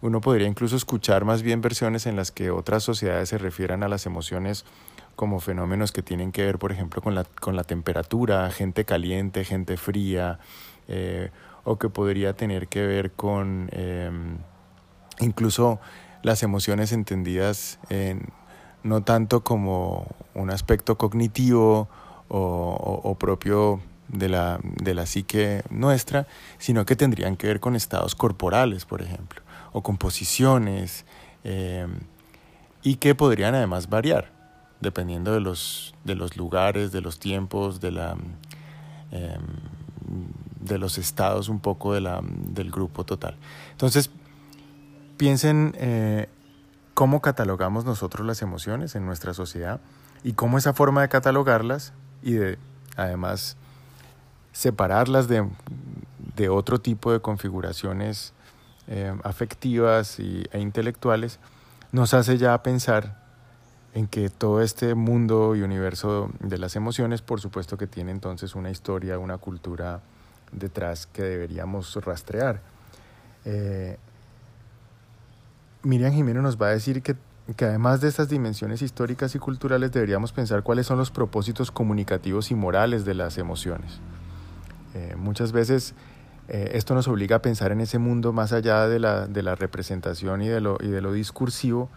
Uno 0.00 0.20
podría 0.20 0.46
incluso 0.46 0.76
escuchar 0.76 1.24
más 1.24 1.42
bien 1.42 1.60
versiones 1.60 2.06
en 2.06 2.16
las 2.16 2.30
que 2.30 2.50
otras 2.50 2.82
sociedades 2.82 3.28
se 3.30 3.38
refieran 3.38 3.82
a 3.82 3.88
las 3.88 4.06
emociones 4.06 4.64
como 5.16 5.40
fenómenos 5.40 5.90
que 5.90 6.02
tienen 6.02 6.30
que 6.30 6.44
ver, 6.44 6.58
por 6.58 6.70
ejemplo, 6.70 7.02
con 7.02 7.14
la, 7.14 7.24
con 7.24 7.56
la 7.56 7.64
temperatura, 7.64 8.50
gente 8.50 8.84
caliente, 8.84 9.44
gente 9.44 9.76
fría, 9.76 10.38
eh, 10.86 11.30
o 11.64 11.78
que 11.78 11.88
podría 11.88 12.34
tener 12.34 12.68
que 12.68 12.86
ver 12.86 13.12
con... 13.12 13.68
Em, 13.72 14.38
incluso 15.20 15.80
las 16.22 16.42
emociones 16.42 16.92
entendidas 16.92 17.78
no 18.82 19.02
tanto 19.02 19.42
como 19.42 20.06
un 20.34 20.50
aspecto 20.50 20.96
cognitivo 20.96 21.88
o, 22.28 23.16
propio 23.18 23.80
de 24.08 24.28
la, 24.28 24.60
de 24.62 24.94
la 24.94 25.06
psique 25.06 25.62
nuestra, 25.70 26.26
sino 26.58 26.84
que 26.86 26.96
tendrían 26.96 27.36
que 27.36 27.46
ver 27.46 27.60
con 27.60 27.76
estados 27.76 28.14
corporales, 28.14 28.84
por 28.84 29.02
ejemplo, 29.02 29.40
o 29.72 29.82
con 29.82 29.96
posiciones, 29.96 31.04
em, 31.44 32.00
y 32.82 32.96
que 32.96 33.14
podrían 33.14 33.54
además 33.54 33.88
variar, 33.88 34.32
dependiendo 34.80 35.32
de 35.32 35.40
los, 35.40 35.94
de 36.04 36.14
los 36.14 36.36
lugares, 36.36 36.92
de 36.92 37.00
los 37.00 37.18
tiempos, 37.18 37.80
de 37.80 37.90
la, 37.90 38.16
em, 39.10 39.42
de 40.60 40.78
los 40.78 40.98
estados 40.98 41.48
un 41.48 41.60
poco 41.60 41.94
de 41.94 42.00
la, 42.00 42.20
del 42.22 42.70
grupo 42.70 43.04
total. 43.04 43.36
Entonces, 43.72 44.10
piensen 45.16 45.74
eh, 45.78 46.28
cómo 46.94 47.20
catalogamos 47.20 47.84
nosotros 47.84 48.26
las 48.26 48.42
emociones 48.42 48.94
en 48.94 49.06
nuestra 49.06 49.34
sociedad 49.34 49.80
y 50.24 50.32
cómo 50.32 50.58
esa 50.58 50.72
forma 50.72 51.02
de 51.02 51.08
catalogarlas 51.08 51.92
y 52.22 52.32
de 52.32 52.58
además 52.96 53.56
separarlas 54.52 55.28
de, 55.28 55.48
de 56.36 56.48
otro 56.48 56.80
tipo 56.80 57.12
de 57.12 57.20
configuraciones 57.20 58.32
eh, 58.88 59.14
afectivas 59.22 60.18
e 60.18 60.58
intelectuales 60.58 61.38
nos 61.92 62.14
hace 62.14 62.38
ya 62.38 62.62
pensar 62.62 63.18
en 63.94 64.06
que 64.06 64.28
todo 64.28 64.62
este 64.62 64.94
mundo 64.94 65.56
y 65.56 65.62
universo 65.62 66.30
de 66.40 66.58
las 66.58 66.76
emociones, 66.76 67.22
por 67.22 67.40
supuesto 67.40 67.76
que 67.76 67.86
tiene 67.86 68.10
entonces 68.12 68.54
una 68.54 68.70
historia, 68.70 69.18
una 69.18 69.38
cultura 69.38 70.00
detrás 70.52 71.06
que 71.06 71.22
deberíamos 71.22 71.94
rastrear. 72.04 72.60
Eh, 73.44 73.96
Miriam 75.82 76.12
Jimeno 76.12 76.42
nos 76.42 76.60
va 76.60 76.66
a 76.66 76.70
decir 76.70 77.02
que, 77.02 77.16
que, 77.56 77.64
además 77.64 78.00
de 78.00 78.08
estas 78.08 78.28
dimensiones 78.28 78.82
históricas 78.82 79.34
y 79.34 79.38
culturales 79.38 79.92
deberíamos 79.92 80.32
pensar 80.32 80.62
cuáles 80.62 80.86
son 80.86 80.98
los 80.98 81.10
propósitos 81.10 81.70
comunicativos 81.70 82.50
y 82.50 82.54
morales 82.54 83.04
de 83.04 83.14
las 83.14 83.38
emociones. 83.38 84.00
Eh, 84.94 85.14
muchas 85.16 85.52
veces 85.52 85.94
eh, 86.48 86.70
esto 86.74 86.94
nos 86.94 87.08
obliga 87.08 87.36
a 87.36 87.42
pensar 87.42 87.72
en 87.72 87.80
ese 87.80 87.98
mundo 87.98 88.32
más 88.32 88.52
allá 88.52 88.88
de 88.88 88.98
la, 88.98 89.26
de 89.26 89.42
la 89.42 89.54
representación 89.54 90.40
y 90.40 90.48
de, 90.48 90.60
lo, 90.60 90.78
y 90.80 90.88
de 90.88 91.02
lo 91.02 91.12
discursivo, 91.12 91.90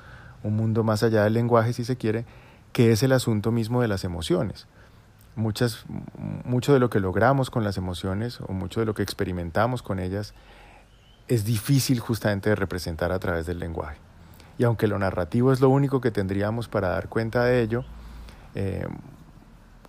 un 0.44 0.56
mundo 0.56 0.84
más 0.84 1.04
allá 1.04 1.24
del 1.24 1.34
lenguaje, 1.34 1.72
si 1.74 1.86
se 1.86 1.96
quiere, 1.96 2.26
que 2.74 2.92
es 2.92 3.02
el 3.04 3.14
asunto 3.14 3.52
mismo 3.52 3.82
de 3.82 3.88
las 3.88 4.04
emociones. 4.04 4.68
Muchas, 5.36 5.86
mucho 6.44 6.74
de 6.74 6.80
lo 6.80 6.90
que 6.90 7.00
logramos 7.00 7.50
con 7.50 7.64
las 7.64 7.78
emociones 7.78 8.40
o 8.42 8.52
mucho 8.52 8.82
de 8.82 8.86
lo 8.86 8.94
que 8.94 9.04
experimentamos 9.04 9.82
con 9.82 10.00
ellas 10.00 10.34
es 11.30 11.46
difícil 11.46 12.02
justamente 12.02 12.50
de 12.50 12.56
representar 12.56 13.14
a 13.14 13.20
través 13.20 13.46
del 13.46 13.60
lenguaje. 13.60 13.98
Y 14.58 14.66
aunque 14.66 14.88
lo 14.88 15.00
narrativo 15.00 15.54
es 15.54 15.62
lo 15.62 15.70
único 15.70 16.02
que 16.02 16.12
tendríamos 16.12 16.68
para 16.68 16.90
dar 16.90 17.08
cuenta 17.08 17.46
de 17.46 17.62
ello, 17.62 17.86
eh, 18.54 18.86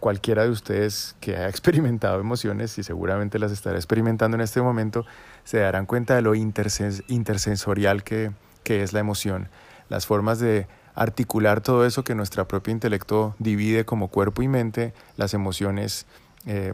cualquiera 0.03 0.43
de 0.43 0.51
ustedes 0.51 1.15
que 1.21 1.37
haya 1.37 1.49
experimentado 1.55 2.21
emociones 2.21 2.77
y 2.77 2.83
seguramente 2.83 3.39
las 3.39 3.53
estará 3.53 3.77
experimentando 3.77 4.35
en 4.35 4.41
este 4.41 4.61
momento, 4.61 5.07
se 5.45 5.59
darán 5.59 5.87
cuenta 5.87 6.17
de 6.17 6.23
lo 6.23 6.35
intersensorial 6.35 8.03
que, 8.03 8.33
es 8.65 8.93
la 8.93 9.01
emoción, 9.01 9.49
las 9.89 10.07
formas 10.07 10.41
de 10.41 10.67
articular 10.95 11.61
todo 11.61 11.87
eso 11.87 12.03
que 12.05 12.15
nuestro 12.15 12.47
propio 12.49 12.73
intelecto 12.73 13.37
divide 13.39 13.85
como 13.85 14.09
cuerpo 14.09 14.43
y 14.43 14.49
mente, 14.49 14.93
las 15.17 15.35
emociones 15.35 16.07
eh, 16.47 16.73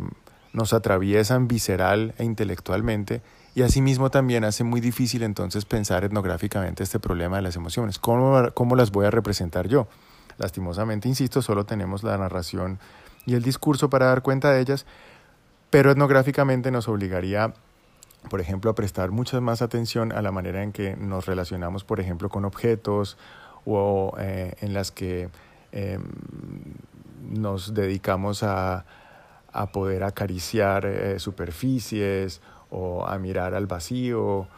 nos 0.54 0.72
atraviesan 0.72 1.48
visceral 1.48 2.14
e 2.16 2.24
intelectualmente 2.24 3.20
y 3.54 3.62
asimismo 3.62 4.10
también 4.10 4.44
hace 4.44 4.64
muy 4.64 4.80
difícil 4.80 5.22
entonces 5.22 5.66
pensar 5.66 6.04
etnográficamente 6.04 6.82
este 6.82 6.98
problema 6.98 7.36
de 7.36 7.42
las 7.42 7.56
emociones. 7.56 7.98
¿Cómo, 7.98 8.52
cómo 8.54 8.74
las 8.74 8.90
voy 8.90 9.04
a 9.04 9.10
representar 9.10 9.68
yo? 9.68 9.86
Lastimosamente, 10.38 11.08
insisto, 11.08 11.42
solo 11.42 11.66
tenemos 11.66 12.04
la 12.04 12.16
narración 12.16 12.78
y 13.28 13.34
el 13.34 13.42
discurso 13.42 13.90
para 13.90 14.06
dar 14.06 14.22
cuenta 14.22 14.50
de 14.50 14.60
ellas, 14.60 14.86
pero 15.68 15.90
etnográficamente 15.90 16.70
nos 16.70 16.88
obligaría, 16.88 17.52
por 18.30 18.40
ejemplo, 18.40 18.70
a 18.70 18.74
prestar 18.74 19.10
mucha 19.10 19.38
más 19.42 19.60
atención 19.60 20.12
a 20.12 20.22
la 20.22 20.32
manera 20.32 20.62
en 20.62 20.72
que 20.72 20.96
nos 20.96 21.26
relacionamos, 21.26 21.84
por 21.84 22.00
ejemplo, 22.00 22.30
con 22.30 22.46
objetos 22.46 23.18
o 23.66 24.14
eh, 24.18 24.54
en 24.62 24.72
las 24.72 24.90
que 24.90 25.28
em, 25.72 26.04
nos 27.30 27.74
dedicamos 27.74 28.42
a, 28.42 28.86
a 29.52 29.72
poder 29.72 30.04
acariciar 30.04 30.86
eh, 30.86 31.18
superficies 31.18 32.40
o 32.70 33.06
a 33.06 33.18
mirar 33.18 33.54
al 33.54 33.66
vacío 33.66 34.48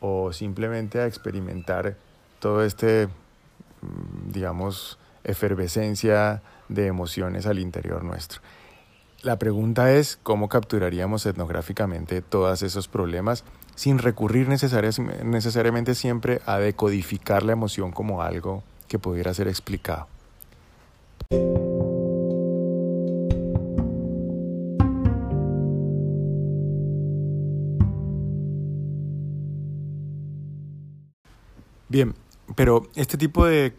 o 0.00 0.32
simplemente 0.34 1.00
a 1.00 1.06
experimentar 1.06 1.96
todo 2.40 2.62
este, 2.62 3.06
mm, 3.06 4.32
digamos, 4.32 4.98
efervescencia 5.24 6.42
de 6.68 6.86
emociones 6.86 7.46
al 7.46 7.58
interior 7.58 8.04
nuestro. 8.04 8.40
La 9.22 9.38
pregunta 9.38 9.92
es 9.92 10.18
cómo 10.22 10.48
capturaríamos 10.48 11.26
etnográficamente 11.26 12.22
todos 12.22 12.62
esos 12.62 12.86
problemas 12.86 13.44
sin 13.74 13.98
recurrir 13.98 14.48
necesariamente 14.48 15.94
siempre 15.94 16.40
a 16.46 16.58
decodificar 16.58 17.42
la 17.42 17.52
emoción 17.52 17.90
como 17.90 18.22
algo 18.22 18.62
que 18.86 18.98
pudiera 18.98 19.34
ser 19.34 19.48
explicado. 19.48 20.06
Bien, 31.88 32.14
pero 32.54 32.82
este 32.94 33.16
tipo 33.16 33.46
de 33.46 33.74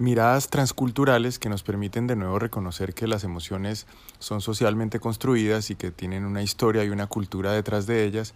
miradas 0.00 0.48
transculturales 0.48 1.38
que 1.38 1.48
nos 1.50 1.62
permiten 1.62 2.06
de 2.06 2.16
nuevo 2.16 2.38
reconocer 2.38 2.94
que 2.94 3.06
las 3.06 3.22
emociones 3.22 3.86
son 4.18 4.40
socialmente 4.40 4.98
construidas 4.98 5.70
y 5.70 5.76
que 5.76 5.90
tienen 5.90 6.24
una 6.24 6.42
historia 6.42 6.84
y 6.84 6.88
una 6.88 7.06
cultura 7.06 7.52
detrás 7.52 7.86
de 7.86 8.04
ellas, 8.04 8.34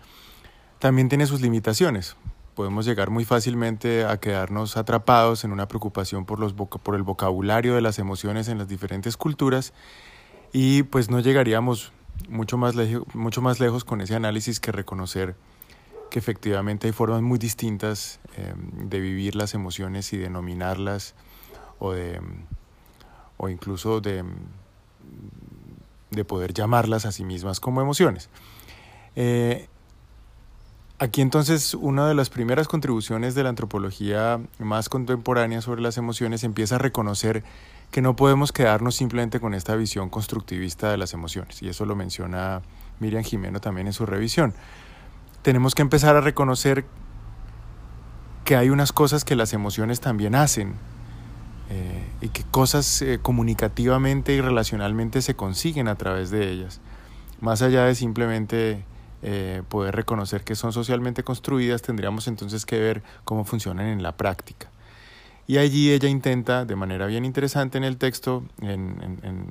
también 0.79 1.09
tiene 1.09 1.27
sus 1.27 1.41
limitaciones. 1.41 2.17
Podemos 2.55 2.85
llegar 2.85 3.11
muy 3.11 3.25
fácilmente 3.25 4.05
a 4.05 4.21
quedarnos 4.21 4.77
atrapados 4.77 5.43
en 5.45 5.53
una 5.53 5.67
preocupación 5.67 6.27
por, 6.27 6.39
los 6.39 6.53
por 6.53 6.95
el 6.95 7.03
vocabulario 7.03 7.75
de 7.75 7.81
las 7.81 7.99
emociones 7.99 8.49
en 8.49 8.59
las 8.59 8.69
diferentes 8.69 9.17
culturas 9.17 9.73
y 10.53 10.85
pues 10.85 11.11
no 11.11 11.19
llegaríamos 11.21 11.93
mucho 12.29 12.59
más, 12.59 12.75
mucho 13.15 13.41
más 13.41 13.59
lejos 13.59 13.85
con 13.85 14.01
ese 14.03 14.15
análisis 14.15 14.61
que 14.61 14.71
reconocer 14.71 15.35
que 16.11 16.19
efectivamente 16.19 16.87
hay 16.87 16.93
formas 16.93 17.23
muy 17.23 17.39
distintas 17.39 18.21
eh, 18.37 18.55
de 18.57 19.01
vivir 19.01 19.35
las 19.35 19.55
emociones 19.55 20.13
y 20.13 20.17
denominarlas 20.17 21.17
o, 23.37 23.49
incluso 23.49 24.01
de, 24.01 24.25
de 26.11 26.25
poder 26.25 26.55
llamarlas 26.55 27.05
a 27.07 27.13
sí 27.13 27.25
mismas 27.25 27.61
como 27.61 27.81
emociones. 27.81 28.31
Eh, 29.17 29.69
aquí 30.99 31.21
entonces 31.21 31.75
una 31.75 32.09
de 32.09 32.15
las 32.15 32.31
primeras 32.31 32.69
contribuciones 32.69 33.35
de 33.35 33.43
la 33.43 33.51
antropología 33.51 34.41
más 34.59 34.89
contemporánea 34.89 35.61
sobre 35.61 35.83
las 35.83 35.99
emociones 35.99 36.45
empieza 36.45 36.77
a 36.77 36.79
reconocer 36.79 37.45
que 37.91 38.01
no 38.03 38.17
podemos 38.17 38.51
quedarnos 38.51 38.97
simplemente 38.97 39.39
con 39.39 39.55
esta 39.55 39.77
visión 39.77 40.11
constructivista 40.11 40.91
de 40.91 40.97
las 40.97 41.13
emociones, 41.13 41.63
y 41.63 41.69
eso 41.69 41.85
lo 41.85 41.95
menciona 41.95 42.63
Miriam 42.99 43.23
Jimeno 43.23 43.61
también 43.61 43.87
en 43.87 43.93
su 43.93 44.05
revisión. 44.05 44.53
Tenemos 45.43 45.75
que 45.75 45.83
empezar 45.83 46.17
a 46.17 46.21
reconocer 46.21 46.87
que 48.45 48.57
hay 48.57 48.71
unas 48.71 48.93
cosas 48.93 49.25
que 49.25 49.37
las 49.37 49.53
emociones 49.53 50.01
también 50.01 50.35
hacen 50.35 50.75
eh, 51.71 52.03
y 52.21 52.29
que 52.29 52.43
cosas 52.51 53.03
eh, 53.03 53.19
comunicativamente 53.21 54.35
y 54.35 54.41
relacionalmente 54.41 55.23
se 55.23 55.35
consiguen 55.35 55.89
a 55.89 55.95
través 55.95 56.31
de 56.31 56.51
ellas, 56.51 56.81
más 57.41 57.63
allá 57.63 57.85
de 57.85 57.95
simplemente 57.95 58.85
eh, 59.23 59.63
poder 59.69 59.97
reconocer 59.97 60.45
que 60.45 60.55
son 60.55 60.73
socialmente 60.73 61.23
construidas, 61.23 61.83
tendríamos 61.83 62.29
entonces 62.29 62.67
que 62.67 62.79
ver 62.79 63.03
cómo 63.25 63.45
funcionan 63.45 63.87
en 63.87 64.03
la 64.03 64.17
práctica. 64.17 64.71
Y 65.47 65.59
allí 65.59 65.91
ella 65.91 66.09
intenta, 66.09 66.65
de 66.65 66.77
manera 66.77 67.07
bien 67.07 67.25
interesante 67.25 67.79
en 67.79 67.85
el 67.85 67.97
texto, 67.97 68.45
en, 68.61 69.21
en, 69.23 69.47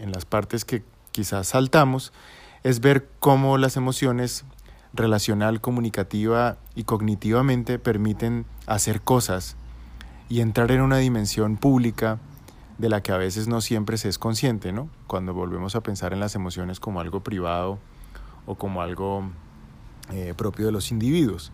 en 0.00 0.12
las 0.12 0.24
partes 0.24 0.64
que 0.64 0.82
quizás 1.12 1.48
saltamos, 1.48 2.12
es 2.62 2.80
ver 2.80 3.08
cómo 3.20 3.58
las 3.58 3.76
emociones 3.76 4.44
relacional, 4.92 5.60
comunicativa 5.60 6.56
y 6.74 6.84
cognitivamente 6.84 7.78
permiten 7.78 8.44
hacer 8.66 9.00
cosas 9.00 9.56
y 10.30 10.40
entrar 10.40 10.70
en 10.70 10.80
una 10.80 10.96
dimensión 10.98 11.56
pública 11.56 12.20
de 12.78 12.88
la 12.88 13.02
que 13.02 13.12
a 13.12 13.18
veces 13.18 13.48
no 13.48 13.60
siempre 13.60 13.98
se 13.98 14.08
es 14.08 14.16
consciente, 14.16 14.72
¿no? 14.72 14.88
Cuando 15.08 15.34
volvemos 15.34 15.74
a 15.74 15.82
pensar 15.82 16.14
en 16.14 16.20
las 16.20 16.36
emociones 16.36 16.80
como 16.80 17.00
algo 17.00 17.20
privado 17.20 17.78
o 18.46 18.54
como 18.54 18.80
algo 18.80 19.24
eh, 20.12 20.32
propio 20.36 20.66
de 20.66 20.72
los 20.72 20.92
individuos. 20.92 21.52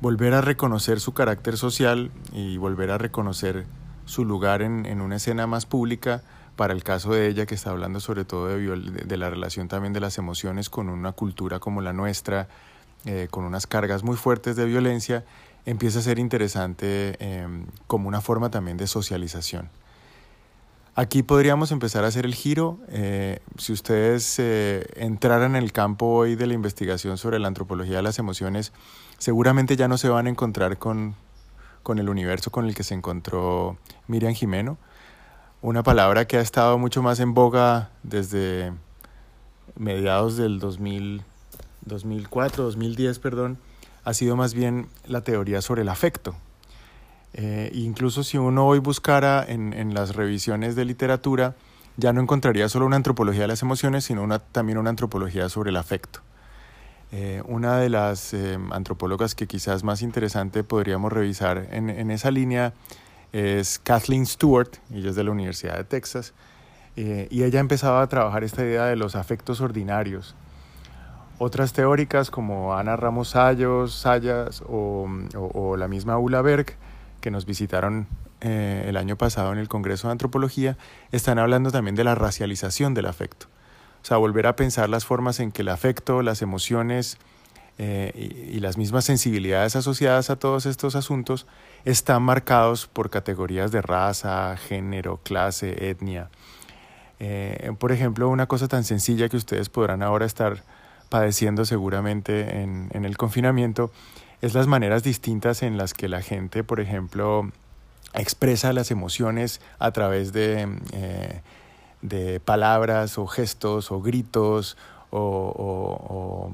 Volver 0.00 0.32
a 0.32 0.40
reconocer 0.40 1.00
su 1.00 1.12
carácter 1.12 1.58
social 1.58 2.12
y 2.32 2.56
volver 2.56 2.92
a 2.92 2.98
reconocer 2.98 3.66
su 4.04 4.24
lugar 4.24 4.62
en, 4.62 5.00
una 5.00 5.16
escena 5.16 5.46
más 5.48 5.66
pública 5.66 6.22
para 6.54 6.72
el 6.72 6.84
caso 6.84 7.12
de 7.12 7.26
ella 7.26 7.46
que 7.46 7.56
está 7.56 7.70
hablando 7.70 7.98
sobre 7.98 8.24
todo 8.24 8.46
de, 8.46 8.56
de 8.56 9.16
la 9.16 9.28
relación 9.28 9.66
también 9.66 9.92
de 9.92 10.00
las 10.00 10.18
emociones 10.18 10.70
con 10.70 10.88
una 10.88 11.12
cultura 11.12 11.58
como 11.58 11.80
la 11.80 11.92
nuestra, 11.92 12.48
eh, 13.06 13.26
con 13.30 13.44
unas 13.44 13.66
cargas 13.66 14.04
muy 14.04 14.16
fuertes 14.16 14.54
de 14.54 14.66
violencia 14.66 15.24
empieza 15.66 15.98
a 15.98 16.02
ser 16.02 16.18
interesante 16.18 17.16
em, 17.18 17.66
como 17.86 18.08
una 18.08 18.20
forma 18.20 18.50
también 18.50 18.76
de 18.76 18.86
socialización. 18.86 19.70
Aquí 20.96 21.24
podríamos 21.24 21.72
empezar 21.72 22.04
a 22.04 22.08
hacer 22.08 22.24
el 22.24 22.34
giro. 22.34 22.78
Eh, 22.88 23.40
si 23.58 23.72
ustedes 23.72 24.38
eh, 24.38 24.86
entraran 24.94 25.56
en 25.56 25.62
el 25.62 25.72
campo 25.72 26.06
hoy 26.06 26.36
de 26.36 26.46
la 26.46 26.54
investigación 26.54 27.18
sobre 27.18 27.40
la 27.40 27.48
antropología 27.48 27.96
de 27.96 28.02
las 28.02 28.20
emociones, 28.20 28.72
seguramente 29.18 29.76
ya 29.76 29.88
no 29.88 29.98
se 29.98 30.08
van 30.08 30.28
a 30.28 30.30
encontrar 30.30 30.78
con, 30.78 31.16
con 31.82 31.98
el 31.98 32.08
universo 32.08 32.52
con 32.52 32.66
el 32.66 32.76
que 32.76 32.84
se 32.84 32.94
encontró 32.94 33.76
Miriam 34.06 34.34
Jimeno, 34.34 34.78
una 35.62 35.82
palabra 35.82 36.26
que 36.26 36.36
ha 36.36 36.40
estado 36.40 36.78
mucho 36.78 37.02
más 37.02 37.18
en 37.18 37.34
boga 37.34 37.90
desde 38.04 38.72
mediados 39.76 40.36
del 40.36 40.60
2000, 40.60 41.22
2004, 41.86 42.64
2010, 42.64 43.18
perdón, 43.18 43.58
ha 44.04 44.14
sido 44.14 44.36
más 44.36 44.54
bien 44.54 44.88
la 45.06 45.22
teoría 45.22 45.62
sobre 45.62 45.82
el 45.82 45.88
afecto. 45.88 46.34
Eh, 47.32 47.70
incluso 47.74 48.22
si 48.22 48.38
uno 48.38 48.66
hoy 48.66 48.78
buscara 48.78 49.44
en, 49.46 49.72
en, 49.72 49.92
las 49.94 50.14
revisiones 50.14 50.76
de 50.76 50.84
literatura, 50.84 51.56
ya 51.96 52.12
no 52.12 52.20
encontraría 52.20 52.68
solo 52.68 52.86
una 52.86 52.96
antropología 52.96 53.42
de 53.42 53.48
las 53.48 53.62
emociones, 53.62 54.04
sino 54.04 54.40
también 54.40 54.78
una 54.78 54.90
antropología 54.90 55.48
sobre 55.48 55.70
el 55.70 55.76
afecto. 55.76 56.20
Eh, 57.16 57.42
una 57.46 57.78
de 57.78 57.90
las 57.90 58.34
eh, 58.34 58.58
antropólogas 58.72 59.36
que 59.36 59.46
quizás 59.46 59.84
más 59.84 60.02
interesante 60.02 60.64
podríamos 60.64 61.12
revisar 61.12 61.68
en, 61.70 61.88
en, 61.88 62.10
esa 62.10 62.32
línea 62.32 62.72
es 63.32 63.78
Kathleen 63.78 64.26
Stewart, 64.26 64.70
ella 64.92 65.10
es 65.10 65.16
de 65.16 65.22
la 65.22 65.30
Universidad 65.30 65.76
de 65.76 65.84
Texas, 65.84 66.34
eh, 66.96 67.28
y 67.30 67.44
ella 67.44 67.60
empezaba 67.60 68.02
a 68.02 68.08
trabajar 68.08 68.42
esta 68.42 68.62
idea 68.62 68.86
de 68.86 68.96
los 68.96 69.14
afectos 69.14 69.60
ordinarios. 69.60 70.34
Otras 71.38 71.72
teóricas 71.72 72.30
como 72.30 72.76
Ana 72.76 72.96
Ramos 72.96 73.30
Sayos, 73.30 73.94
Sayas 73.94 74.62
o, 74.68 75.76
la 75.76 75.88
misma 75.88 76.18
Ula 76.18 76.42
Berg, 76.42 76.76
que 77.20 77.30
nos 77.30 77.44
visitaron 77.44 78.06
eh, 78.40 78.84
el 78.86 78.96
año 78.96 79.16
pasado 79.16 79.52
en 79.52 79.58
el 79.58 79.68
Congreso 79.68 80.08
de 80.08 80.12
Antropología, 80.12 80.76
están 81.10 81.38
hablando 81.38 81.72
también 81.72 81.96
de 81.96 82.04
la 82.04 82.14
racialización 82.14 82.94
del 82.94 83.06
afecto. 83.06 83.46
O 84.02 84.06
sea, 84.06 84.18
volver 84.18 84.46
a 84.46 84.54
pensar 84.54 84.88
las 84.88 85.04
formas 85.04 85.40
en 85.40 85.50
que 85.50 85.62
el 85.62 85.70
afecto, 85.70 86.22
las 86.22 86.42
emociones 86.42 87.18
eh, 87.78 88.12
y, 88.14 88.56
y, 88.56 88.60
las 88.60 88.76
mismas 88.76 89.04
sensibilidades 89.04 89.74
asociadas 89.74 90.30
a 90.30 90.36
todos 90.36 90.66
estos 90.66 90.94
asuntos 90.94 91.46
están 91.84 92.22
marcados 92.22 92.86
por 92.86 93.10
categorías 93.10 93.72
de 93.72 93.82
raza, 93.82 94.56
género, 94.56 95.18
clase, 95.24 95.90
etnia. 95.90 96.28
Eh, 97.20 97.72
por 97.78 97.92
ejemplo, 97.92 98.28
una 98.28 98.46
cosa 98.46 98.68
tan 98.68 98.84
sencilla 98.84 99.28
que 99.28 99.36
ustedes 99.36 99.68
podrán 99.68 100.02
ahora 100.02 100.26
estar 100.26 100.62
padeciendo 101.14 101.64
seguramente 101.64 102.62
en, 102.62 102.88
en 102.92 103.04
el 103.04 103.16
confinamiento 103.16 103.92
es 104.40 104.52
las 104.52 104.66
maneras 104.66 105.04
distintas 105.04 105.62
en 105.62 105.78
las 105.78 105.94
que 105.94 106.08
la 106.08 106.22
gente, 106.22 106.64
por 106.64 106.80
ejemplo, 106.80 107.52
expresa 108.14 108.72
las 108.72 108.90
emociones 108.90 109.60
a 109.78 109.92
través 109.92 110.32
de, 110.32 110.66
eh, 110.92 111.40
de 112.02 112.40
palabras 112.40 113.16
o 113.16 113.28
gestos 113.28 113.92
o 113.92 114.02
gritos 114.02 114.76
o, 115.10 115.20
o, 115.20 116.48
o 116.48 116.52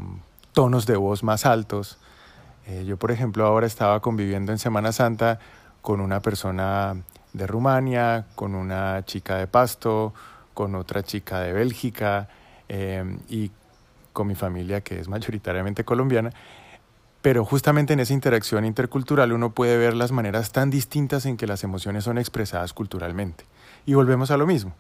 tonos 0.53 0.85
de 0.85 0.97
voz 0.97 1.23
más 1.23 1.47
altos. 1.47 1.97
Eh, 2.67 2.85
yo, 2.87 2.99
por 2.99 3.13
ejemplo, 3.13 3.47
ahora 3.47 3.67
estaba 3.67 4.01
conviviendo 4.01 4.53
en 4.53 4.59
Semana 4.59 4.93
Santa 4.93 5.39
con 5.81 6.03
una 6.03 6.21
persona 6.21 6.97
de 7.33 7.47
Rumania, 7.47 8.27
con 8.35 8.55
una 8.55 9.07
chica 9.07 9.37
de 9.37 9.47
Pasto, 9.47 10.13
con 10.53 10.75
otra 10.75 11.03
chica 11.03 11.41
de 11.41 11.55
Bélgica 11.55 12.29
eh, 12.69 13.17
y 13.31 13.51
con 14.13 14.27
mi 14.27 14.35
familia 14.35 14.81
que 14.81 14.99
es 14.99 15.09
mayoritariamente 15.09 15.85
colombiana. 15.85 16.31
Pero 17.23 17.45
justamente 17.45 17.93
en 17.93 18.01
esa 18.01 18.15
interacción 18.15 18.65
intercultural 18.65 19.33
uno 19.33 19.53
puede 19.53 19.77
ver 19.77 19.95
las 19.95 20.11
maneras 20.11 20.53
tan 20.53 20.71
distintas 20.71 21.27
en 21.27 21.37
que 21.37 21.47
las 21.47 21.65
emociones 21.65 22.05
son 22.05 22.19
expresadas 22.19 22.73
culturalmente. 22.73 23.45
Y 23.85 23.95
volvemos 23.95 24.31
a 24.31 24.37
lo 24.37 24.47
mismo. 24.47 24.75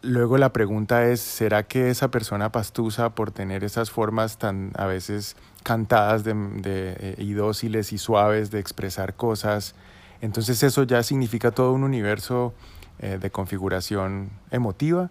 Luego 0.00 0.36
la 0.36 0.52
pregunta 0.52 1.06
es, 1.06 1.20
¿será 1.20 1.62
que 1.62 1.88
esa 1.88 2.10
persona 2.10 2.52
pastusa 2.52 3.14
por 3.14 3.30
tener 3.30 3.64
esas 3.64 3.90
formas 3.90 4.36
tan 4.36 4.72
a 4.76 4.84
veces 4.84 5.34
cantadas 5.62 6.24
de, 6.24 6.34
eh, 6.62 7.14
y 7.18 7.32
dóciles 7.32 7.90
y 7.92 7.96
suaves 7.98 8.50
de 8.50 8.58
expresar 8.58 9.14
cosas, 9.14 9.74
entonces 10.20 10.62
eso 10.62 10.82
ya 10.82 11.02
significa 11.02 11.52
todo 11.52 11.72
un 11.72 11.84
universo 11.84 12.52
eh, 12.98 13.18
de 13.18 13.30
configuración 13.30 14.28
emotiva? 14.50 15.10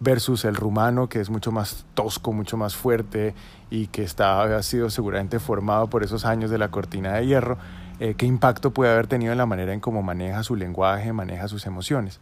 Versus 0.00 0.46
el 0.46 0.56
rumano, 0.56 1.08
que 1.08 1.20
es 1.20 1.28
mucho 1.28 1.52
más 1.52 1.84
tosco, 1.94 2.32
mucho 2.32 2.56
más 2.56 2.74
fuerte 2.74 3.34
y 3.70 3.86
que 3.88 4.02
está, 4.02 4.42
ha 4.56 4.62
sido 4.62 4.88
seguramente 4.88 5.38
formado 5.38 5.88
por 5.88 6.02
esos 6.02 6.24
años 6.24 6.50
de 6.50 6.58
la 6.58 6.70
cortina 6.70 7.12
de 7.12 7.26
hierro, 7.26 7.58
eh, 8.00 8.14
qué 8.16 8.24
impacto 8.24 8.70
puede 8.72 8.90
haber 8.90 9.06
tenido 9.06 9.30
en 9.30 9.38
la 9.38 9.44
manera 9.44 9.74
en 9.74 9.80
cómo 9.80 10.02
maneja 10.02 10.42
su 10.42 10.56
lenguaje, 10.56 11.12
maneja 11.12 11.48
sus 11.48 11.66
emociones. 11.66 12.18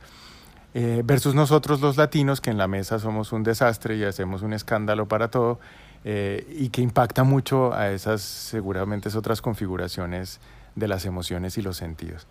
Eh, 0.74 1.02
versus 1.04 1.36
nosotros 1.36 1.80
los 1.80 1.96
latinos, 1.96 2.40
que 2.40 2.50
en 2.50 2.58
la 2.58 2.66
mesa 2.66 2.98
somos 2.98 3.32
un 3.32 3.44
desastre 3.44 3.96
y 3.96 4.04
hacemos 4.04 4.42
un 4.42 4.52
escándalo 4.52 5.06
para 5.06 5.30
todo, 5.30 5.60
eh, 6.04 6.46
y 6.58 6.70
que 6.70 6.82
impacta 6.82 7.22
mucho 7.22 7.72
a 7.72 7.90
esas 7.90 8.22
seguramente 8.22 9.08
otras 9.16 9.40
configuraciones 9.40 10.40
de 10.74 10.88
las 10.88 11.06
emociones 11.06 11.56
y 11.58 11.62
los 11.62 11.76
sentidos. 11.76 12.26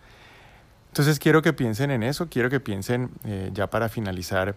Entonces 0.88 1.18
quiero 1.18 1.40
que 1.42 1.54
piensen 1.54 1.90
en 1.90 2.02
eso, 2.02 2.28
quiero 2.28 2.50
que 2.50 2.60
piensen 2.60 3.10
ya 3.52 3.68
para 3.68 3.90
finalizar 3.90 4.56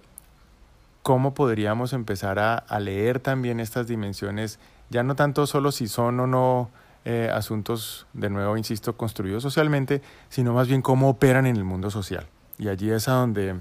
cómo 1.03 1.33
podríamos 1.33 1.93
empezar 1.93 2.39
a, 2.39 2.79
leer 2.79 3.19
también 3.19 3.59
estas 3.59 3.87
dimensiones, 3.87 4.59
ya 4.89 5.03
no 5.03 5.15
tanto 5.15 5.47
solo 5.47 5.71
si 5.71 5.87
son 5.87 6.19
o 6.19 6.27
no 6.27 6.69
eh, 7.05 7.29
asuntos, 7.33 8.05
de 8.13 8.29
nuevo, 8.29 8.57
insisto, 8.57 8.95
construidos 8.95 9.43
socialmente, 9.43 10.01
sino 10.29 10.53
más 10.53 10.67
bien 10.67 10.81
cómo 10.81 11.09
operan 11.09 11.45
en 11.47 11.55
el 11.55 11.63
mundo 11.63 11.89
social. 11.89 12.27
Y 12.59 12.67
allí 12.67 12.91
es 12.91 13.07
a 13.07 13.13
donde, 13.13 13.59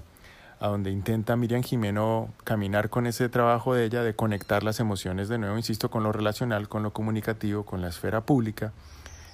a 0.61 0.69
donde 0.69 0.91
intenta 0.91 1.37
Miriam 1.37 1.63
Jimeno 1.63 2.29
caminar 2.45 2.91
con 2.91 3.07
ese 3.07 3.29
trabajo 3.29 3.75
de 3.75 3.87
ella, 3.87 4.03
de 4.03 4.15
conectar 4.15 4.63
las 4.63 4.79
emociones, 4.81 5.29
de 5.29 5.39
nuevo, 5.39 5.57
insisto, 5.57 5.91
con 5.91 6.03
lo 6.03 6.13
relacional, 6.13 6.69
con 6.69 6.83
lo 6.83 6.93
comunicativo, 6.93 7.65
con 7.65 7.81
la 7.81 7.89
esfera 7.89 8.21
pública 8.23 8.73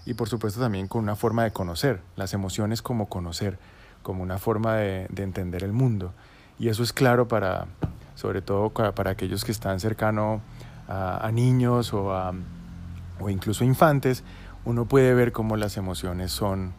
y 0.05 0.15
por 0.15 0.29
supuesto 0.29 0.61
también 0.61 0.87
con 0.87 1.03
una 1.03 1.17
forma 1.17 1.43
de 1.43 1.51
conocer, 1.51 2.01
las 2.15 2.33
emociones 2.33 2.81
como 2.81 3.09
conocer, 3.09 3.59
como 4.05 4.23
una 4.23 4.39
forma 4.39 4.77
de 4.77 5.09
entender 5.17 5.65
el 5.65 5.73
mundo. 5.73 6.13
Y 6.59 6.69
eso 6.69 6.83
es 6.83 6.93
claro 6.93 7.29
para, 7.29 7.67
sobre 8.15 8.43
todo 8.43 8.71
para 8.71 9.11
aquellos 9.11 9.45
que 9.45 9.53
están 9.53 9.81
cercanos 9.81 10.41
a, 10.89 11.27
a, 11.27 11.33
niños 11.33 11.93
o, 11.93 12.13
a, 12.13 12.33
o 13.21 13.31
incluso 13.31 13.65
infantes, 13.65 14.25
uno 14.65 14.87
puede 14.87 15.15
ver 15.15 15.33
cómo 15.33 15.57
las 15.57 15.77
emociones 15.77 16.33
son, 16.33 16.73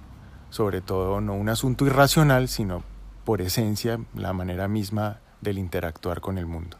sobre 0.49 0.81
todo, 0.81 1.21
no 1.21 1.33
un 1.35 1.49
asunto 1.49 1.85
irracional, 1.85 2.47
sino 2.47 2.83
por 3.23 3.41
esencia 3.41 3.99
la 4.15 4.33
manera 4.33 4.67
misma 4.67 5.19
del 5.41 5.57
interactuar 5.57 6.21
con 6.21 6.37
el 6.37 6.45
mundo. 6.45 6.77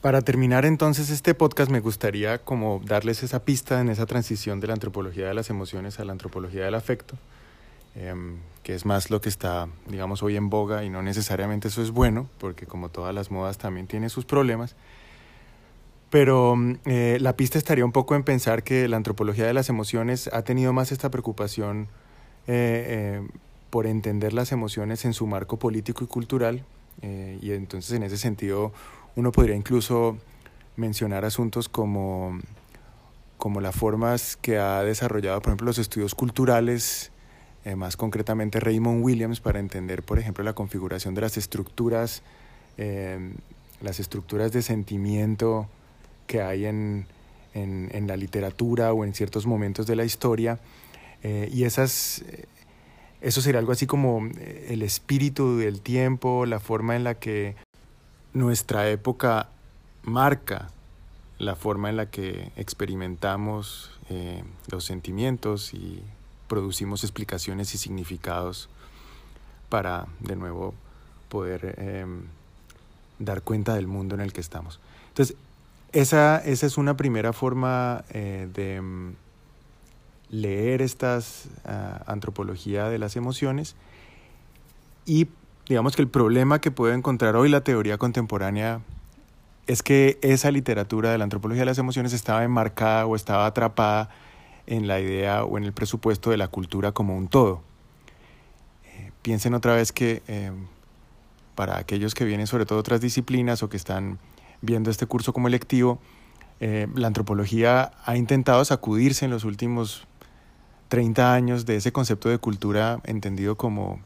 Para 0.00 0.20
terminar 0.20 0.64
entonces 0.64 1.10
este 1.10 1.32
podcast 1.32 1.70
me 1.70 1.78
gustaría 1.78 2.38
como 2.38 2.80
darles 2.84 3.22
esa 3.22 3.44
pista 3.44 3.80
en 3.80 3.88
esa 3.88 4.04
transición 4.04 4.58
de 4.58 4.66
la 4.66 4.72
antropología 4.72 5.28
de 5.28 5.34
las 5.34 5.48
emociones 5.48 6.00
a 6.00 6.04
la 6.04 6.10
antropología 6.10 6.64
del 6.64 6.74
afecto 6.74 7.16
eh, 7.94 8.14
que 8.62 8.74
es 8.74 8.84
más 8.86 9.10
lo 9.10 9.20
que 9.20 9.28
está, 9.28 9.68
digamos, 9.86 10.22
hoy 10.22 10.36
en 10.36 10.50
boga 10.50 10.84
y 10.84 10.90
no 10.90 11.02
necesariamente 11.02 11.68
eso 11.68 11.82
es 11.82 11.90
bueno, 11.90 12.28
porque 12.38 12.66
como 12.66 12.88
todas 12.88 13.14
las 13.14 13.30
modas 13.30 13.58
también 13.58 13.86
tiene 13.86 14.08
sus 14.08 14.24
problemas. 14.24 14.76
Pero 16.10 16.56
eh, 16.84 17.18
la 17.20 17.36
pista 17.36 17.58
estaría 17.58 17.84
un 17.84 17.92
poco 17.92 18.14
en 18.14 18.22
pensar 18.22 18.62
que 18.62 18.86
la 18.86 18.98
antropología 18.98 19.46
de 19.46 19.54
las 19.54 19.68
emociones 19.68 20.28
ha 20.32 20.42
tenido 20.42 20.72
más 20.72 20.92
esta 20.92 21.10
preocupación 21.10 21.88
eh, 22.46 23.20
eh, 23.22 23.28
por 23.70 23.86
entender 23.86 24.32
las 24.32 24.52
emociones 24.52 25.04
en 25.04 25.14
su 25.14 25.26
marco 25.26 25.58
político 25.58 26.04
y 26.04 26.06
cultural, 26.06 26.64
eh, 27.00 27.38
y 27.40 27.52
entonces 27.52 27.92
en 27.92 28.02
ese 28.02 28.18
sentido 28.18 28.72
uno 29.16 29.32
podría 29.32 29.56
incluso 29.56 30.18
mencionar 30.76 31.24
asuntos 31.24 31.70
como, 31.70 32.38
como 33.38 33.62
las 33.62 33.74
formas 33.74 34.36
que 34.36 34.58
ha 34.58 34.82
desarrollado, 34.82 35.40
por 35.40 35.50
ejemplo, 35.50 35.66
los 35.66 35.78
estudios 35.78 36.14
culturales 36.14 37.12
eh, 37.64 37.76
más 37.76 37.96
concretamente 37.96 38.58
Raymond 38.58 39.04
Williams, 39.04 39.40
para 39.40 39.60
entender, 39.60 40.02
por 40.02 40.18
ejemplo, 40.18 40.42
la 40.42 40.52
configuración 40.52 41.14
de 41.14 41.20
las 41.20 41.36
estructuras, 41.36 42.22
eh, 42.76 43.34
las 43.80 44.00
estructuras 44.00 44.50
de 44.50 44.62
sentimiento 44.62 45.68
que 46.26 46.42
hay 46.42 46.66
en, 46.66 47.06
en, 47.54 48.06
la 48.08 48.16
literatura 48.16 48.92
o 48.92 49.04
en 49.04 49.14
ciertos 49.14 49.46
momentos 49.46 49.86
de 49.86 49.94
la 49.94 50.04
historia. 50.04 50.58
Eh, 51.22 51.50
y 51.52 51.62
esas, 51.62 52.24
eso 53.20 53.40
sería 53.40 53.60
algo 53.60 53.70
así 53.70 53.86
como 53.86 54.28
el 54.66 54.82
espíritu 54.82 55.56
del 55.56 55.82
tiempo, 55.82 56.46
la 56.46 56.58
forma 56.58 56.96
en 56.96 57.04
la 57.04 57.14
que 57.14 57.54
nuestra 58.32 58.88
época 58.90 59.50
marca 60.02 60.70
la 61.38 61.54
forma 61.54 61.90
en 61.90 61.96
la 61.96 62.06
que 62.06 62.50
experimentamos 62.56 63.90
los 64.70 64.84
sentimientos 64.84 65.72
y 65.72 66.02
producimos 66.52 67.02
explicaciones 67.02 67.74
y 67.74 67.78
significados 67.78 68.68
para, 69.70 70.06
de 70.20 70.36
nuevo, 70.36 70.74
poder 71.30 71.76
eh, 71.78 72.04
dar 73.18 73.40
cuenta 73.40 73.72
del 73.72 73.86
mundo 73.86 74.16
en 74.16 74.20
el 74.20 74.34
que 74.34 74.42
estamos. 74.42 74.78
Entonces, 75.08 75.34
esa, 75.92 76.36
esa 76.44 76.66
es 76.66 76.76
una 76.76 76.94
primera 76.94 77.32
forma 77.32 78.04
eh, 78.10 78.50
de 78.52 78.80
um, 78.80 79.14
leer 80.28 80.82
esta 80.82 81.20
uh, 81.20 81.70
antropología 82.04 82.90
de 82.90 82.98
las 82.98 83.16
emociones 83.16 83.74
y 85.06 85.28
digamos 85.70 85.96
que 85.96 86.02
el 86.02 86.08
problema 86.08 86.60
que 86.60 86.70
puede 86.70 86.92
encontrar 86.92 87.34
hoy 87.34 87.48
la 87.48 87.62
teoría 87.62 87.96
contemporánea 87.96 88.82
es 89.66 89.82
que 89.82 90.18
esa 90.20 90.50
literatura 90.50 91.12
de 91.12 91.16
la 91.16 91.24
antropología 91.24 91.62
de 91.62 91.70
las 91.70 91.78
emociones 91.78 92.12
estaba 92.12 92.44
enmarcada 92.44 93.06
o 93.06 93.16
estaba 93.16 93.46
atrapada 93.46 94.10
en 94.66 94.86
la 94.86 95.00
idea 95.00 95.44
o 95.44 95.58
en 95.58 95.64
el 95.64 95.72
presupuesto 95.72 96.30
de 96.30 96.36
la 96.36 96.48
cultura 96.48 96.92
como 96.92 97.16
un 97.16 97.28
todo. 97.28 97.62
Eh, 98.84 99.12
piensen 99.22 99.54
otra 99.54 99.74
vez 99.74 99.92
que 99.92 100.22
eh, 100.28 100.52
para 101.54 101.78
aquellos 101.78 102.14
que 102.14 102.24
vienen 102.24 102.46
sobre 102.46 102.66
todo 102.66 102.78
otras 102.78 103.00
disciplinas 103.00 103.62
o 103.62 103.68
que 103.68 103.76
están 103.76 104.18
viendo 104.60 104.90
este 104.90 105.06
curso 105.06 105.32
como 105.32 105.48
electivo, 105.48 106.00
eh, 106.60 106.86
la 106.94 107.08
antropología 107.08 107.92
ha 108.04 108.16
intentado 108.16 108.64
sacudirse 108.64 109.24
en 109.24 109.30
los 109.30 109.44
últimos 109.44 110.06
30 110.88 111.34
años 111.34 111.66
de 111.66 111.76
ese 111.76 111.92
concepto 111.92 112.28
de 112.28 112.38
cultura 112.38 113.00
entendido 113.04 113.56
como, 113.56 114.00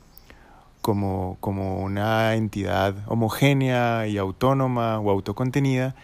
como, 0.81 1.37
como 1.41 1.83
una 1.83 2.35
entidad 2.35 2.95
homogénea 3.07 4.07
y 4.07 4.19
autónoma 4.19 4.99
o 5.01 5.11
autocontenida 5.11 5.95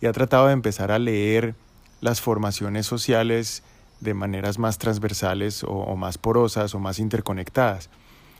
y 0.00 0.06
ha 0.06 0.12
tratado 0.12 0.46
de 0.46 0.54
empezar 0.54 0.90
a 0.90 0.98
leer 0.98 1.54
las 2.00 2.20
formaciones 2.20 2.86
sociales 2.86 3.62
de 4.00 4.14
maneras 4.14 4.58
más 4.58 4.78
transversales 4.78 5.64
o, 5.66 5.96
más 5.96 6.18
porosas 6.18 6.74
o 6.74 6.78
más 6.78 6.98
interconectadas. 6.98 7.90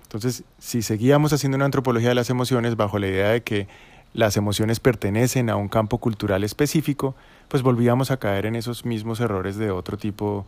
Entonces, 0.02 0.44
si 0.58 0.82
seguíamos 0.82 1.32
haciendo 1.32 1.56
una 1.56 1.66
antropología 1.66 2.08
de 2.08 2.14
las 2.14 2.30
emociones 2.30 2.76
bajo 2.76 2.98
la 2.98 3.06
idea 3.06 3.28
de 3.28 3.42
que 3.42 3.68
las 4.12 4.36
emociones 4.36 4.80
pertenecen 4.80 5.50
a 5.50 5.56
un 5.56 5.68
campo 5.68 5.98
cultural 5.98 6.42
específico, 6.42 7.14
pues 7.48 7.62
volvíamos 7.62 8.10
a 8.10 8.16
caer 8.16 8.46
en 8.46 8.56
esos 8.56 8.84
mismos 8.84 9.20
errores 9.20 9.56
de 9.56 9.70
otro 9.70 9.96
tipo 9.96 10.46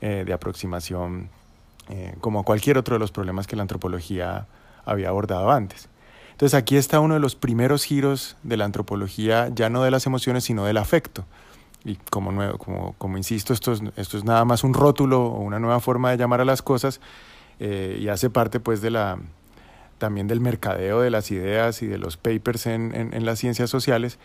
eh, 0.00 0.24
de 0.26 0.32
aproximación, 0.32 1.28
eh, 1.88 2.14
como 2.20 2.44
cualquier 2.44 2.78
otro 2.78 2.96
de 2.96 2.98
los 2.98 3.12
problemas 3.12 3.46
que 3.46 3.54
la 3.54 3.62
antropología 3.62 4.46
había 4.84 5.10
abordado 5.10 5.50
antes. 5.50 5.88
Entonces 6.32 6.58
aquí 6.58 6.76
está 6.76 6.98
uno 6.98 7.14
de 7.14 7.20
los 7.20 7.36
primeros 7.36 7.84
giros 7.84 8.36
de 8.42 8.56
la 8.56 8.64
antropología, 8.64 9.50
ya 9.54 9.70
no 9.70 9.84
de 9.84 9.92
las 9.92 10.06
emociones, 10.06 10.42
sino 10.42 10.64
del 10.64 10.78
afecto. 10.78 11.24
Y 11.84 11.96
como, 12.10 12.32
nuevo, 12.32 12.56
como, 12.58 12.94
como 12.96 13.18
insisto, 13.18 13.52
esto 13.52 13.72
es, 13.72 13.82
esto 13.96 14.16
es 14.16 14.24
nada 14.24 14.44
más 14.44 14.64
un 14.64 14.72
rótulo 14.72 15.26
o 15.26 15.40
una 15.40 15.58
nueva 15.58 15.80
forma 15.80 16.10
de 16.10 16.16
llamar 16.16 16.40
a 16.40 16.44
las 16.44 16.62
cosas 16.62 17.00
eh, 17.60 17.98
y 18.00 18.08
hace 18.08 18.30
parte 18.30 18.58
pues 18.58 18.80
de 18.80 18.90
la, 18.90 19.18
también 19.98 20.26
del 20.26 20.40
mercadeo 20.40 21.00
de 21.00 21.10
las 21.10 21.30
ideas 21.30 21.82
y 21.82 21.86
de 21.86 21.98
los 21.98 22.16
papers 22.16 22.66
en, 22.66 22.94
en, 22.94 23.24
las 23.24 23.38
ciencias 23.38 23.70
sociales, 23.70 24.18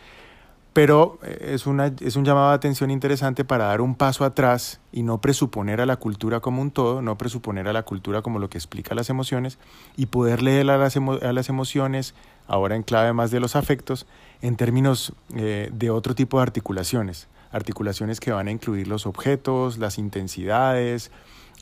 pero 0.74 1.20
eh, 1.24 1.52
es, 1.54 1.68
una, 1.68 1.94
es 2.00 2.16
un 2.16 2.26
llamado 2.26 2.50
de 2.50 2.56
atención 2.56 2.92
interesante 2.92 3.46
para 3.46 3.66
dar 3.66 3.82
un 3.82 3.96
paso 3.96 4.26
atrás 4.26 4.80
y 4.92 5.04
no 5.04 5.20
presuponer 5.20 5.82
a 5.82 5.86
la 5.86 5.98
cultura 5.98 6.40
como 6.40 6.62
un 6.62 6.72
todo, 6.72 7.02
no 7.02 7.18
presuponer 7.18 7.68
a 7.68 7.74
la 7.74 7.84
cultura 7.84 8.22
como 8.22 8.40
lo 8.40 8.50
que 8.50 8.58
explica 8.58 8.96
las 8.96 9.10
emociones 9.10 9.58
y 9.96 10.08
poder 10.08 10.42
leer 10.42 10.70
a 10.70 10.78
las, 10.78 10.98
a 10.98 11.34
las 11.34 11.50
emociones, 11.50 12.16
ahora 12.48 12.76
en 12.76 12.84
clave 12.84 13.14
más 13.14 13.32
de 13.32 13.40
los 13.40 13.56
afectos, 13.56 14.08
en 14.42 14.56
términos 14.56 15.14
eh, 15.36 15.70
de 15.72 15.90
otro 15.92 16.16
tipo 16.16 16.38
de 16.38 16.44
articulaciones, 16.44 17.28
articulaciones 17.52 18.20
que 18.20 18.32
van 18.32 18.48
a 18.48 18.52
incluir 18.52 18.88
los 18.88 19.06
objetos, 19.06 19.78
las 19.78 19.98
intensidades, 19.98 21.12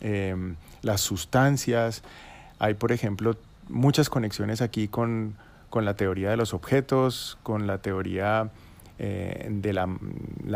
em, 0.01 0.55
las 0.81 1.01
sustancias. 1.01 2.03
Hay, 2.59 2.73
por 2.73 2.91
ejemplo, 2.91 3.35
muchas 3.69 4.09
conexiones 4.09 4.61
aquí 4.61 4.87
con, 4.87 5.35
la 5.73 5.95
teoría 5.95 6.31
de 6.31 6.37
los 6.37 6.55
objetos, 6.55 7.37
con 7.43 7.67
la 7.67 7.77
teoría 7.77 8.49
eh, 8.97 9.47
de 9.51 9.73
la, 9.73 9.85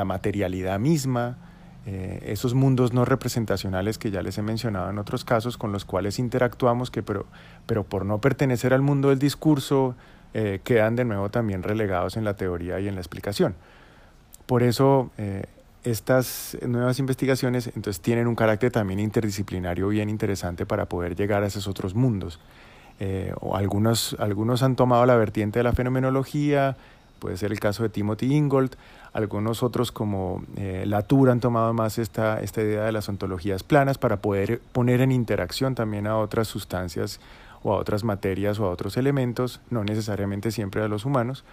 materialidad 0.04 0.80
misma, 0.80 1.38
eh, 1.86 2.24
esos 2.26 2.56
mundos 2.56 2.92
no 2.92 3.06
representacionales 3.06 4.00
que 4.00 4.10
ya 4.10 4.24
les 4.24 4.40
he 4.40 4.42
mencionado 4.42 4.90
en 4.90 4.98
otros 4.98 5.24
casos, 5.24 5.58
con 5.58 5.72
los 5.72 5.86
cuales 5.86 6.18
interactuamos, 6.18 6.90
que 6.90 7.04
pero, 7.04 7.28
pero 7.68 7.84
por 7.84 8.04
no 8.04 8.20
pertenecer 8.20 8.74
al 8.74 8.82
mundo 8.82 9.10
del 9.10 9.20
discurso, 9.20 9.96
eh, 10.34 10.62
quedan 10.64 10.96
de 10.96 11.04
nuevo 11.04 11.30
también 11.30 11.62
relegados 11.62 12.16
en 12.16 12.24
la 12.24 12.36
teoría 12.36 12.80
y 12.80 12.88
en 12.88 12.96
la 12.96 13.02
explicación. 13.02 13.56
Por 14.52 14.64
eso 14.64 15.12
estas 15.86 16.58
nuevas 16.68 17.00
investigaciones 17.00 17.68
entonces 17.68 18.02
tienen 18.02 18.28
un 18.28 18.36
carácter 18.36 18.70
también 18.70 19.00
interdisciplinario 19.00 19.88
bien 19.88 20.10
interesante 20.10 20.66
para 20.66 20.88
poder 20.88 21.16
llegar 21.16 21.42
a 21.44 21.48
esos 21.48 21.70
otros 21.70 21.96
mundos. 21.96 22.38
Eh, 23.00 23.34
algunos, 23.54 24.18
algunos 24.20 24.62
han 24.62 24.76
tomado 24.76 25.06
la 25.06 25.16
vertiente 25.16 25.60
de 25.60 25.64
la 25.64 25.72
fenomenología, 25.72 26.76
puede 27.20 27.38
ser 27.38 27.54
el 27.54 27.62
caso 27.62 27.84
de 27.84 27.90
Timothy 27.90 28.36
Ingold, 28.36 28.76
algunos 29.14 29.64
otros 29.64 29.94
como 29.94 30.44
eh, 30.58 30.84
Latour 30.86 31.30
han 31.30 31.40
tomado 31.40 31.74
más 31.74 31.98
esta, 31.98 32.42
esta 32.42 32.62
idea 32.62 32.84
de 32.84 32.92
las 32.92 33.08
ontologías 33.08 33.64
planas 33.64 33.98
para 33.98 34.18
poder 34.18 34.60
poner 34.74 35.00
en 35.00 35.14
interacción 35.14 35.76
también 35.76 36.08
a 36.08 36.18
otras 36.18 36.50
sustancias 36.50 37.22
o 37.64 37.74
a 37.74 37.78
otras 37.78 38.04
materias 38.04 38.60
o 38.60 38.66
a 38.66 38.70
otros 38.70 38.98
elementos, 38.98 39.62
no 39.70 39.86
necesariamente 39.86 40.52
siempre 40.52 40.84
a 40.84 40.90
los 40.90 41.06
humanos 41.06 41.46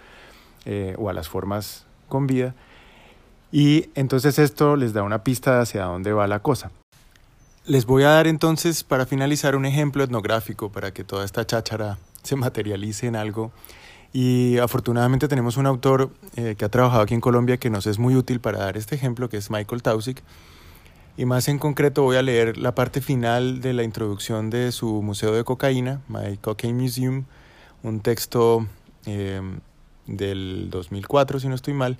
eh, 0.65 0.95
o 0.97 1.09
a 1.09 1.13
las 1.13 1.29
formas 1.29 1.85
con 2.09 2.27
vida. 2.27 2.53
Y 3.51 3.89
entonces 3.95 4.39
esto 4.39 4.75
les 4.75 4.93
da 4.93 5.03
una 5.03 5.23
pista 5.23 5.61
hacia 5.61 5.85
dónde 5.85 6.13
va 6.13 6.27
la 6.27 6.39
cosa. 6.39 6.71
Les 7.65 7.85
voy 7.85 8.03
a 8.03 8.09
dar 8.09 8.27
entonces 8.27 8.83
para 8.83 9.05
finalizar 9.05 9.55
un 9.55 9.65
ejemplo 9.65 10.03
etnográfico 10.03 10.71
para 10.71 10.91
que 10.91 11.03
toda 11.03 11.25
esta 11.25 11.45
cháchara 11.45 11.97
se 12.23 12.35
materialice 12.35 13.07
en 13.07 13.15
algo. 13.15 13.51
Y 14.11 14.57
afortunadamente 14.57 15.27
tenemos 15.27 15.57
un 15.57 15.67
autor 15.67 16.09
eh, 16.35 16.55
que 16.57 16.65
ha 16.65 16.69
trabajado 16.69 17.03
aquí 17.03 17.13
en 17.13 17.21
Colombia 17.21 17.57
que 17.57 17.69
nos 17.69 17.85
es 17.85 17.99
muy 17.99 18.15
útil 18.15 18.39
para 18.39 18.59
dar 18.59 18.75
este 18.75 18.95
ejemplo, 18.95 19.29
que 19.29 19.37
es 19.37 19.51
Michael 19.51 19.83
Tausig. 19.83 20.21
Y 21.15 21.25
más 21.25 21.47
en 21.47 21.59
concreto 21.59 22.03
voy 22.03 22.15
a 22.15 22.21
leer 22.21 22.57
la 22.57 22.73
parte 22.73 23.01
final 23.01 23.61
de 23.61 23.73
la 23.73 23.83
introducción 23.83 24.49
de 24.49 24.71
su 24.71 25.01
Museo 25.01 25.33
de 25.33 25.43
Cocaína, 25.43 26.01
My 26.07 26.37
Cocaine 26.37 26.81
Museum, 26.81 27.25
un 27.83 27.99
texto 27.99 28.65
eh, 29.05 29.41
del 30.07 30.69
2004, 30.69 31.39
si 31.41 31.47
no 31.47 31.55
estoy 31.55 31.73
mal, 31.73 31.97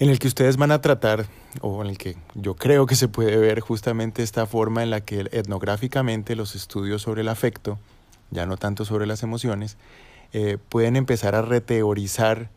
en 0.00 0.08
el 0.08 0.18
que 0.18 0.28
ustedes 0.28 0.56
van 0.56 0.72
a 0.72 0.80
tratar, 0.80 1.26
o 1.60 1.82
en 1.82 1.90
el 1.90 1.98
que 1.98 2.16
yo 2.34 2.56
creo 2.56 2.86
que 2.86 2.96
se 2.96 3.06
puede 3.06 3.36
ver 3.36 3.60
justamente 3.60 4.22
esta 4.22 4.46
forma 4.46 4.82
en 4.82 4.88
la 4.88 5.02
que 5.02 5.28
etnográficamente 5.30 6.34
los 6.36 6.54
estudios 6.54 7.02
sobre 7.02 7.20
el 7.20 7.28
afecto, 7.28 7.78
ya 8.30 8.46
no 8.46 8.56
tanto 8.56 8.86
sobre 8.86 9.06
las 9.06 9.22
emociones, 9.22 9.76
eh, 10.32 10.56
pueden 10.70 10.96
empezar 10.96 11.34
a 11.34 11.42
reteorizar 11.42 12.48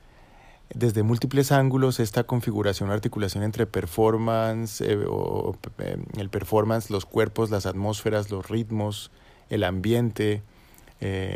desde 0.74 1.04
múltiples 1.04 1.52
ángulos 1.52 2.00
esta 2.00 2.24
configuración 2.24 2.92
articulación 2.92 3.44
entre 3.44 3.66
performance, 3.66 4.80
eh, 4.80 4.98
o, 5.06 5.58
eh, 5.80 5.98
el 6.16 6.30
performance, 6.30 6.90
los 6.90 7.06
cuerpos, 7.06 7.50
las 7.52 7.66
atmósferas, 7.66 8.32
los 8.32 8.50
ritmos, 8.50 9.12
el 9.50 9.66
ambiente, 9.66 10.42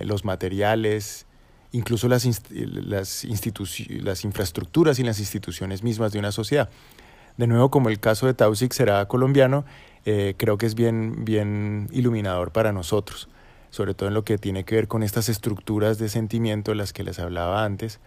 los 0.04 0.24
materiales, 0.24 1.27
incluso 1.72 2.08
las, 2.08 2.26
las, 2.50 3.26
las 3.26 4.24
infraestructuras 4.24 5.00
y 5.00 5.04
las 5.04 5.20
instituciones 5.20 5.84
mismas 5.84 6.12
de 6.12 6.20
una 6.20 6.32
sociedad. 6.32 6.70
De 7.38 7.46
nuevo, 7.48 7.70
como 7.70 7.90
el 7.90 8.00
caso 8.00 8.26
de 8.26 8.34
Tausig 8.34 8.74
será 8.74 9.06
colombiano, 9.08 9.64
eh, 10.06 10.34
creo 10.38 10.58
que 10.58 10.66
es 10.66 10.74
bien, 10.74 11.24
bien 11.24 11.88
iluminador 11.92 12.52
para 12.52 12.72
nosotros, 12.72 13.30
sobre 13.70 13.94
todo 13.94 14.10
en 14.10 14.16
lo 14.16 14.24
que 14.24 14.38
tiene 14.38 14.64
que 14.64 14.76
ver 14.76 14.88
con 14.88 15.04
estas 15.04 15.30
estructuras 15.30 16.00
de 16.00 16.10
sentimiento 16.10 16.72
de 16.72 16.76
las 16.76 16.94
que 16.94 17.04
les 17.04 17.20
hablaba 17.20 17.64
antes, 17.64 18.00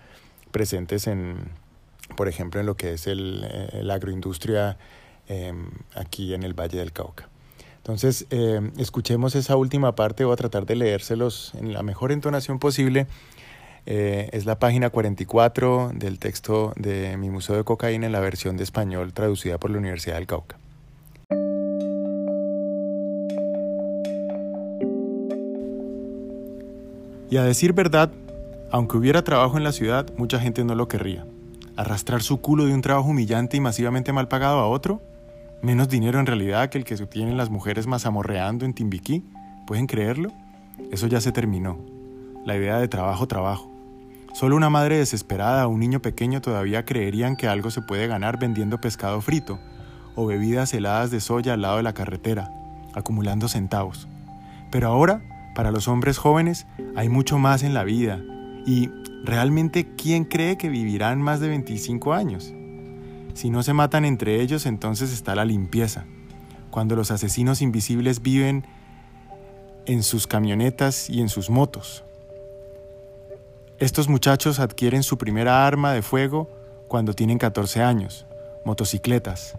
presentes 0.51 1.07
en, 1.07 1.37
por 2.17 2.27
ejemplo, 2.27 2.59
en 2.59 2.67
lo 2.67 2.77
que 2.77 2.95
es 2.95 3.07
eh, 3.07 3.15
la 3.15 3.95
agroindustria 3.95 4.79
em, 5.29 5.71
aquí 5.95 6.35
en 6.35 6.43
el 6.43 6.55
Valle 6.55 6.79
del 6.79 6.93
Cauca. 6.93 7.29
Entonces, 7.77 8.27
em, 8.31 8.73
escuchemos 8.79 9.35
esa 9.37 9.57
última 9.57 9.95
parte, 9.95 10.25
voy 10.25 10.33
a 10.33 10.37
tratar 10.37 10.67
de 10.67 10.75
leérselos 10.75 11.53
en 11.55 11.73
la 11.73 11.83
mejor 11.83 12.13
entonación 12.13 12.59
posible 12.59 13.07
eh, 13.93 14.29
es 14.31 14.47
la 14.47 14.57
página 14.61 14.91
44 14.91 15.91
del 15.93 16.21
texto 16.21 16.73
de 16.77 17.17
Mi 17.17 17.29
Museo 17.29 17.57
de 17.57 17.65
Cocaína 17.65 18.07
en 18.07 18.13
la 18.13 18.21
versión 18.21 18.57
de 18.57 18.63
español 18.63 19.13
traducida 19.13 19.59
por 19.59 19.73
la 19.73 19.79
Universidad 19.79 20.15
del 20.15 20.29
Cauca. 20.29 20.59
Y 27.29 27.37
a 27.37 27.43
decir 27.43 27.73
verdad, 27.73 28.13
aunque 28.71 28.97
hubiera 28.97 29.25
trabajo 29.25 29.57
en 29.57 29.65
la 29.65 29.73
ciudad, 29.73 30.07
mucha 30.17 30.39
gente 30.39 30.63
no 30.63 30.77
lo 30.77 30.87
querría. 30.87 31.27
Arrastrar 31.75 32.23
su 32.23 32.41
culo 32.41 32.67
de 32.67 32.75
un 32.75 32.83
trabajo 32.83 33.09
humillante 33.09 33.57
y 33.57 33.61
masivamente 33.61 34.13
mal 34.13 34.29
pagado 34.29 34.61
a 34.61 34.69
otro, 34.69 35.03
menos 35.63 35.89
dinero 35.89 36.21
en 36.21 36.27
realidad 36.27 36.69
que 36.69 36.79
el 36.79 36.85
que 36.85 36.97
se 36.97 37.03
obtienen 37.03 37.37
las 37.37 37.51
mujeres 37.51 37.89
mazamorreando 37.89 38.65
en 38.65 38.73
Timbiquí, 38.73 39.25
¿pueden 39.67 39.89
creerlo? 39.89 40.31
Eso 40.93 41.09
ya 41.09 41.21
se 41.21 41.33
terminó. 41.33 41.77
La 42.47 42.57
idea 42.57 42.79
de 42.79 42.87
trabajo, 42.87 43.27
trabajo. 43.27 43.70
Solo 44.33 44.57
una 44.57 44.71
madre 44.71 44.97
desesperada 44.97 45.67
o 45.67 45.71
un 45.71 45.81
niño 45.81 46.01
pequeño 46.01 46.41
todavía 46.41 46.85
creerían 46.85 47.37
que 47.37 47.49
algo 47.49 47.71
se 47.71 47.83
puede 47.83 48.07
ganar 48.07 48.39
vendiendo 48.39 48.81
pescado 48.81 49.21
frito 49.21 49.59
o 50.15 50.27
bebidas 50.27 50.73
heladas 50.73 51.11
de 51.11 51.21
soya 51.21 51.55
al 51.55 51.63
lado 51.63 51.79
de 51.79 51.83
la 51.83 51.95
carretera, 51.95 52.51
acumulando 52.95 53.49
centavos. 53.49 54.09
Pero 54.71 54.89
ahora, 54.89 55.23
para 55.55 55.73
los 55.73 55.89
hombres 55.89 56.19
jóvenes, 56.19 56.67
hay 56.97 57.09
mucho 57.09 57.39
más 57.39 57.63
en 57.63 57.75
la 57.75 57.85
vida. 57.85 58.21
Y, 58.67 58.91
¿realmente 59.25 59.95
quién 59.97 60.25
cree 60.25 60.57
que 60.57 60.69
vivirán 60.69 61.21
más 61.21 61.41
de 61.41 61.49
25 61.49 62.13
años? 62.13 62.53
Si 63.35 63.51
no 63.51 63.63
se 63.63 63.73
matan 63.73 64.05
entre 64.05 64.41
ellos, 64.41 64.67
entonces 64.67 65.13
está 65.13 65.35
la 65.35 65.45
limpieza. 65.45 66.05
Cuando 66.71 66.95
los 66.95 67.11
asesinos 67.11 67.63
invisibles 67.63 68.23
viven 68.23 68.65
en 69.87 70.03
sus 70.03 70.27
camionetas 70.27 71.11
y 71.11 71.21
en 71.21 71.29
sus 71.29 71.51
motos, 71.51 72.05
estos 73.81 74.09
muchachos 74.09 74.61
adquieren 74.61 75.03
su 75.03 75.17
primera 75.17 75.67
arma 75.67 75.95
de 75.95 76.03
fuego 76.03 76.51
cuando 76.87 77.15
tienen 77.15 77.39
14 77.39 77.83
años, 77.83 78.27
motocicletas, 78.63 79.57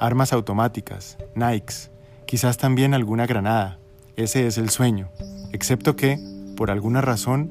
armas 0.00 0.32
automáticas, 0.32 1.16
Nikes, 1.36 1.92
quizás 2.26 2.58
también 2.58 2.94
alguna 2.94 3.26
granada. 3.26 3.78
Ese 4.16 4.48
es 4.48 4.58
el 4.58 4.70
sueño, 4.70 5.08
excepto 5.52 5.94
que, 5.94 6.18
por 6.56 6.72
alguna 6.72 7.00
razón, 7.00 7.48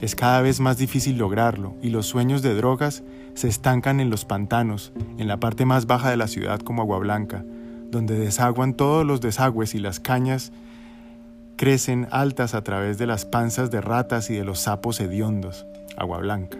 es 0.00 0.14
cada 0.14 0.40
vez 0.40 0.60
más 0.60 0.78
difícil 0.78 1.18
lograrlo 1.18 1.74
y 1.82 1.90
los 1.90 2.06
sueños 2.06 2.42
de 2.42 2.54
drogas 2.54 3.02
se 3.34 3.48
estancan 3.48 3.98
en 3.98 4.08
los 4.08 4.24
pantanos, 4.24 4.92
en 5.18 5.26
la 5.26 5.38
parte 5.38 5.64
más 5.64 5.86
baja 5.86 6.10
de 6.10 6.16
la 6.16 6.28
ciudad 6.28 6.60
como 6.60 6.82
Agua 6.82 6.98
Blanca, 6.98 7.44
donde 7.90 8.16
desaguan 8.16 8.74
todos 8.74 9.04
los 9.04 9.20
desagües 9.20 9.74
y 9.74 9.80
las 9.80 9.98
cañas 9.98 10.52
crecen 11.60 12.08
altas 12.10 12.54
a 12.54 12.64
través 12.64 12.96
de 12.96 13.06
las 13.06 13.26
panzas 13.26 13.70
de 13.70 13.82
ratas 13.82 14.30
y 14.30 14.34
de 14.34 14.44
los 14.44 14.60
sapos 14.60 14.98
hediondos, 14.98 15.66
Agua 15.94 16.16
Blanca. 16.16 16.56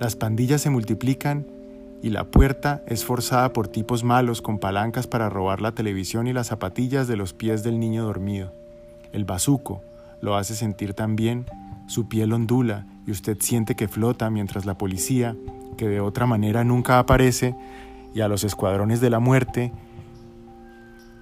Las 0.00 0.16
pandillas 0.16 0.62
se 0.62 0.70
multiplican 0.70 1.46
y 2.02 2.08
la 2.08 2.24
puerta 2.24 2.82
es 2.86 3.04
forzada 3.04 3.52
por 3.52 3.68
tipos 3.68 4.04
malos 4.04 4.40
con 4.40 4.60
palancas 4.60 5.06
para 5.06 5.28
robar 5.28 5.60
la 5.60 5.72
televisión 5.72 6.26
y 6.26 6.32
las 6.32 6.46
zapatillas 6.46 7.06
de 7.06 7.16
los 7.16 7.34
pies 7.34 7.62
del 7.62 7.78
niño 7.78 8.02
dormido. 8.02 8.50
El 9.12 9.26
bazuco 9.26 9.82
lo 10.22 10.36
hace 10.36 10.54
sentir 10.54 10.94
tan 10.94 11.14
bien, 11.14 11.44
su 11.86 12.08
piel 12.08 12.32
ondula 12.32 12.86
y 13.06 13.10
usted 13.10 13.36
siente 13.40 13.76
que 13.76 13.88
flota 13.88 14.30
mientras 14.30 14.64
la 14.64 14.78
policía, 14.78 15.36
que 15.76 15.86
de 15.86 16.00
otra 16.00 16.24
manera 16.24 16.64
nunca 16.64 16.98
aparece, 16.98 17.54
y 18.14 18.22
a 18.22 18.28
los 18.28 18.42
escuadrones 18.42 19.02
de 19.02 19.10
la 19.10 19.18
muerte 19.18 19.70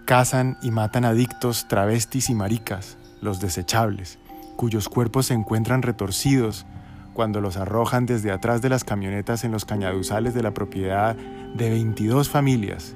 Cazan 0.06 0.56
y 0.62 0.70
matan 0.70 1.04
adictos, 1.04 1.66
travestis 1.66 2.30
y 2.30 2.34
maricas, 2.36 2.96
los 3.20 3.40
desechables, 3.40 4.20
cuyos 4.54 4.88
cuerpos 4.88 5.26
se 5.26 5.34
encuentran 5.34 5.82
retorcidos 5.82 6.64
cuando 7.12 7.40
los 7.40 7.56
arrojan 7.56 8.06
desde 8.06 8.30
atrás 8.30 8.62
de 8.62 8.68
las 8.68 8.84
camionetas 8.84 9.42
en 9.42 9.50
los 9.50 9.64
cañaduzales 9.64 10.32
de 10.32 10.44
la 10.44 10.54
propiedad 10.54 11.16
de 11.16 11.70
22 11.70 12.28
familias. 12.28 12.94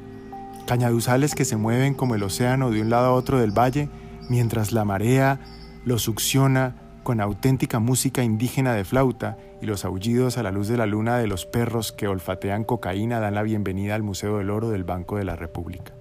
Cañaduzales 0.68 1.34
que 1.34 1.44
se 1.44 1.56
mueven 1.56 1.94
como 1.94 2.14
el 2.14 2.22
océano 2.22 2.70
de 2.70 2.80
un 2.80 2.90
lado 2.90 3.06
a 3.06 3.14
otro 3.14 3.40
del 3.40 3.50
valle 3.50 3.88
mientras 4.28 4.70
la 4.70 4.84
marea 4.84 5.40
los 5.84 6.02
succiona 6.02 6.76
con 7.02 7.20
auténtica 7.20 7.80
música 7.80 8.22
indígena 8.22 8.72
de 8.72 8.84
flauta 8.84 9.36
y 9.60 9.66
los 9.66 9.84
aullidos 9.84 10.38
a 10.38 10.44
la 10.44 10.52
luz 10.52 10.68
de 10.68 10.76
la 10.76 10.86
luna 10.86 11.18
de 11.18 11.26
los 11.26 11.44
perros 11.44 11.90
que 11.90 12.06
olfatean 12.06 12.62
cocaína 12.62 13.18
dan 13.18 13.34
la 13.34 13.42
bienvenida 13.42 13.96
al 13.96 14.04
Museo 14.04 14.38
del 14.38 14.50
Oro 14.50 14.70
del 14.70 14.84
Banco 14.84 15.16
de 15.16 15.24
la 15.24 15.34
República. 15.34 15.92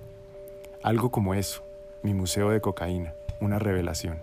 Algo 0.83 1.11
como 1.11 1.33
eso, 1.33 1.63
mi 2.03 2.13
museo 2.13 2.49
de 2.49 2.61
cocaína, 2.61 3.13
una 3.39 3.59
revelación. 3.59 4.19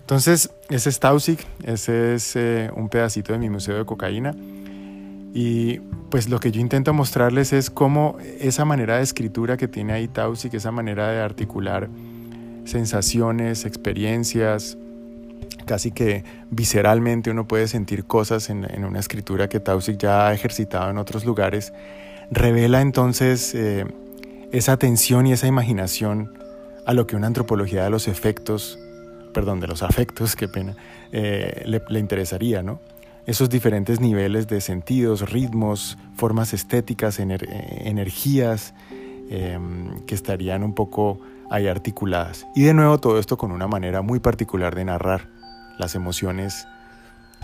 Entonces, 0.00 0.50
ese 0.68 0.90
es 0.90 1.00
Tausig, 1.00 1.38
ese 1.62 2.14
es 2.14 2.36
eh, 2.36 2.70
un 2.74 2.88
pedacito 2.88 3.32
de 3.32 3.38
mi 3.38 3.48
museo 3.48 3.78
de 3.78 3.84
cocaína. 3.84 4.34
Y 5.34 5.78
pues 6.10 6.28
lo 6.28 6.40
que 6.40 6.52
yo 6.52 6.60
intento 6.60 6.92
mostrarles 6.92 7.54
es 7.54 7.70
cómo 7.70 8.18
esa 8.38 8.66
manera 8.66 8.98
de 8.98 9.02
escritura 9.02 9.56
que 9.56 9.68
tiene 9.68 9.94
ahí 9.94 10.08
Tausig, 10.08 10.54
esa 10.54 10.70
manera 10.70 11.10
de 11.10 11.20
articular 11.22 11.88
sensaciones, 12.64 13.64
experiencias, 13.64 14.76
casi 15.64 15.90
que 15.90 16.24
visceralmente 16.50 17.30
uno 17.30 17.46
puede 17.48 17.68
sentir 17.68 18.04
cosas 18.04 18.50
en, 18.50 18.84
una 18.84 19.00
escritura 19.00 19.48
que 19.48 19.60
Tausig 19.60 19.96
ya 19.96 20.28
ha 20.28 20.34
ejercitado 20.34 20.90
en 20.90 20.98
otros 20.98 21.24
lugares, 21.24 21.72
revela 22.30 22.82
entonces 22.82 23.54
eh, 23.54 23.86
esa 24.52 24.72
atención 24.72 25.26
y 25.26 25.32
esa 25.32 25.46
imaginación 25.46 26.38
a 26.84 26.92
lo 26.92 27.06
que 27.06 27.16
una 27.16 27.26
antropología 27.26 27.84
de 27.84 27.90
los 27.90 28.06
efectos, 28.06 28.78
perdón, 29.32 29.60
de 29.60 29.66
los 29.66 29.82
afectos, 29.82 30.36
qué 30.36 30.46
pena, 30.46 30.76
eh, 31.10 31.64
le, 31.64 31.98
interesaría, 31.98 32.62
¿no? 32.62 32.80
Esos 33.24 33.48
diferentes 33.48 34.00
niveles 34.00 34.48
de 34.48 34.60
sentidos, 34.60 35.30
ritmos, 35.30 35.96
formas 36.16 36.52
estéticas, 36.52 37.18
eh, 37.18 37.38
energías 37.84 38.74
em, 39.30 40.04
que 40.06 40.14
estarían 40.14 40.64
un 40.64 40.74
poco 40.74 41.20
ahí 41.50 41.68
articuladas. 41.68 42.46
Y 42.54 42.62
de 42.62 42.74
nuevo 42.74 42.98
todo 42.98 43.18
esto 43.18 43.38
con 43.38 43.52
una 43.52 43.68
manera 43.68 44.02
muy 44.02 44.18
particular 44.18 44.74
de 44.74 44.84
narrar. 44.84 45.28
Las 45.78 45.94
emociones 45.94 46.66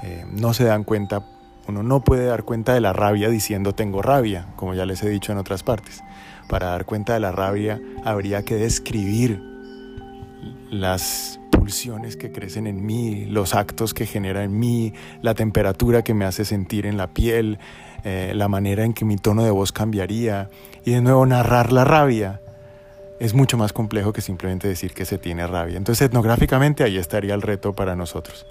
eh, 0.03 0.27
no 0.31 0.53
se 0.53 0.65
dan 0.65 0.85
cuenta, 0.85 1.25
uno 1.69 1.83
no 1.83 2.01
puede 2.01 2.27
dar 2.27 2.43
cuenta 2.43 2.75
de 2.75 2.81
la 2.81 2.93
rabia 2.93 3.29
diciendo 3.31 3.75
tengo 3.75 4.03
rabia, 4.03 4.49
como 4.57 4.75
ya 4.75 4.85
les 4.85 5.03
he 5.03 5.09
dicho 5.09 5.33
en 5.33 5.39
otras 5.39 5.63
partes. 5.63 6.03
Para 6.49 6.68
dar 6.68 6.84
cuenta 6.84 7.14
de 7.14 7.20
la 7.20 7.32
rabia 7.32 7.80
habría 8.05 8.42
que 8.42 8.57
describir 8.57 9.42
las 10.70 11.38
pulsiones 11.51 12.16
que 12.16 12.32
crecen 12.32 12.66
en 12.66 12.84
mí, 12.84 13.26
los 13.26 13.55
actos 13.55 13.92
que 13.92 14.07
genera 14.07 14.44
en 14.44 14.59
mí, 14.59 14.94
la 15.22 15.34
temperatura 15.34 16.03
que 16.03 16.14
me 16.14 16.24
hace 16.24 16.44
sentir 16.44 16.86
en 16.86 16.96
la 16.96 17.09
piel, 17.09 17.59
eh, 18.05 18.32
la 18.34 18.49
manera 18.49 18.84
en 18.84 18.94
que 18.94 19.05
mi 19.05 19.16
tono 19.16 19.44
de 19.44 19.51
voz 19.51 19.72
cambiaría. 19.72 20.49
Y 20.84 20.92
de 20.92 21.01
nuevo 21.03 21.26
narrar 21.26 21.72
la 21.72 21.84
rabia 21.84 22.40
es 23.20 23.34
mucho 23.34 23.59
más 23.59 23.72
complejo 23.72 24.12
que 24.12 24.20
simplemente 24.20 24.68
decir 24.68 24.94
que 24.94 25.05
se 25.05 25.18
tiene 25.18 25.46
rabia. 25.46 25.76
Entonces 25.76 26.07
etnográficamente 26.07 26.84
ahí 26.84 26.96
estaría 26.96 27.34
el 27.34 27.42
reto 27.42 27.74
para 27.74 27.96
nosotros. 27.96 28.46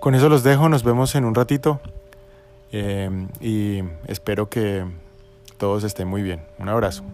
Con 0.00 0.14
eso 0.14 0.28
los 0.28 0.42
dejo, 0.42 0.68
nos 0.68 0.84
vemos 0.84 1.14
en 1.14 1.24
un 1.24 1.34
ratito 1.34 1.80
eh, 2.72 3.10
y 3.40 3.82
espero 4.06 4.48
que 4.48 4.84
todos 5.56 5.82
estén 5.84 6.08
muy 6.08 6.22
bien. 6.22 6.42
Un 6.58 6.68
abrazo. 6.68 7.04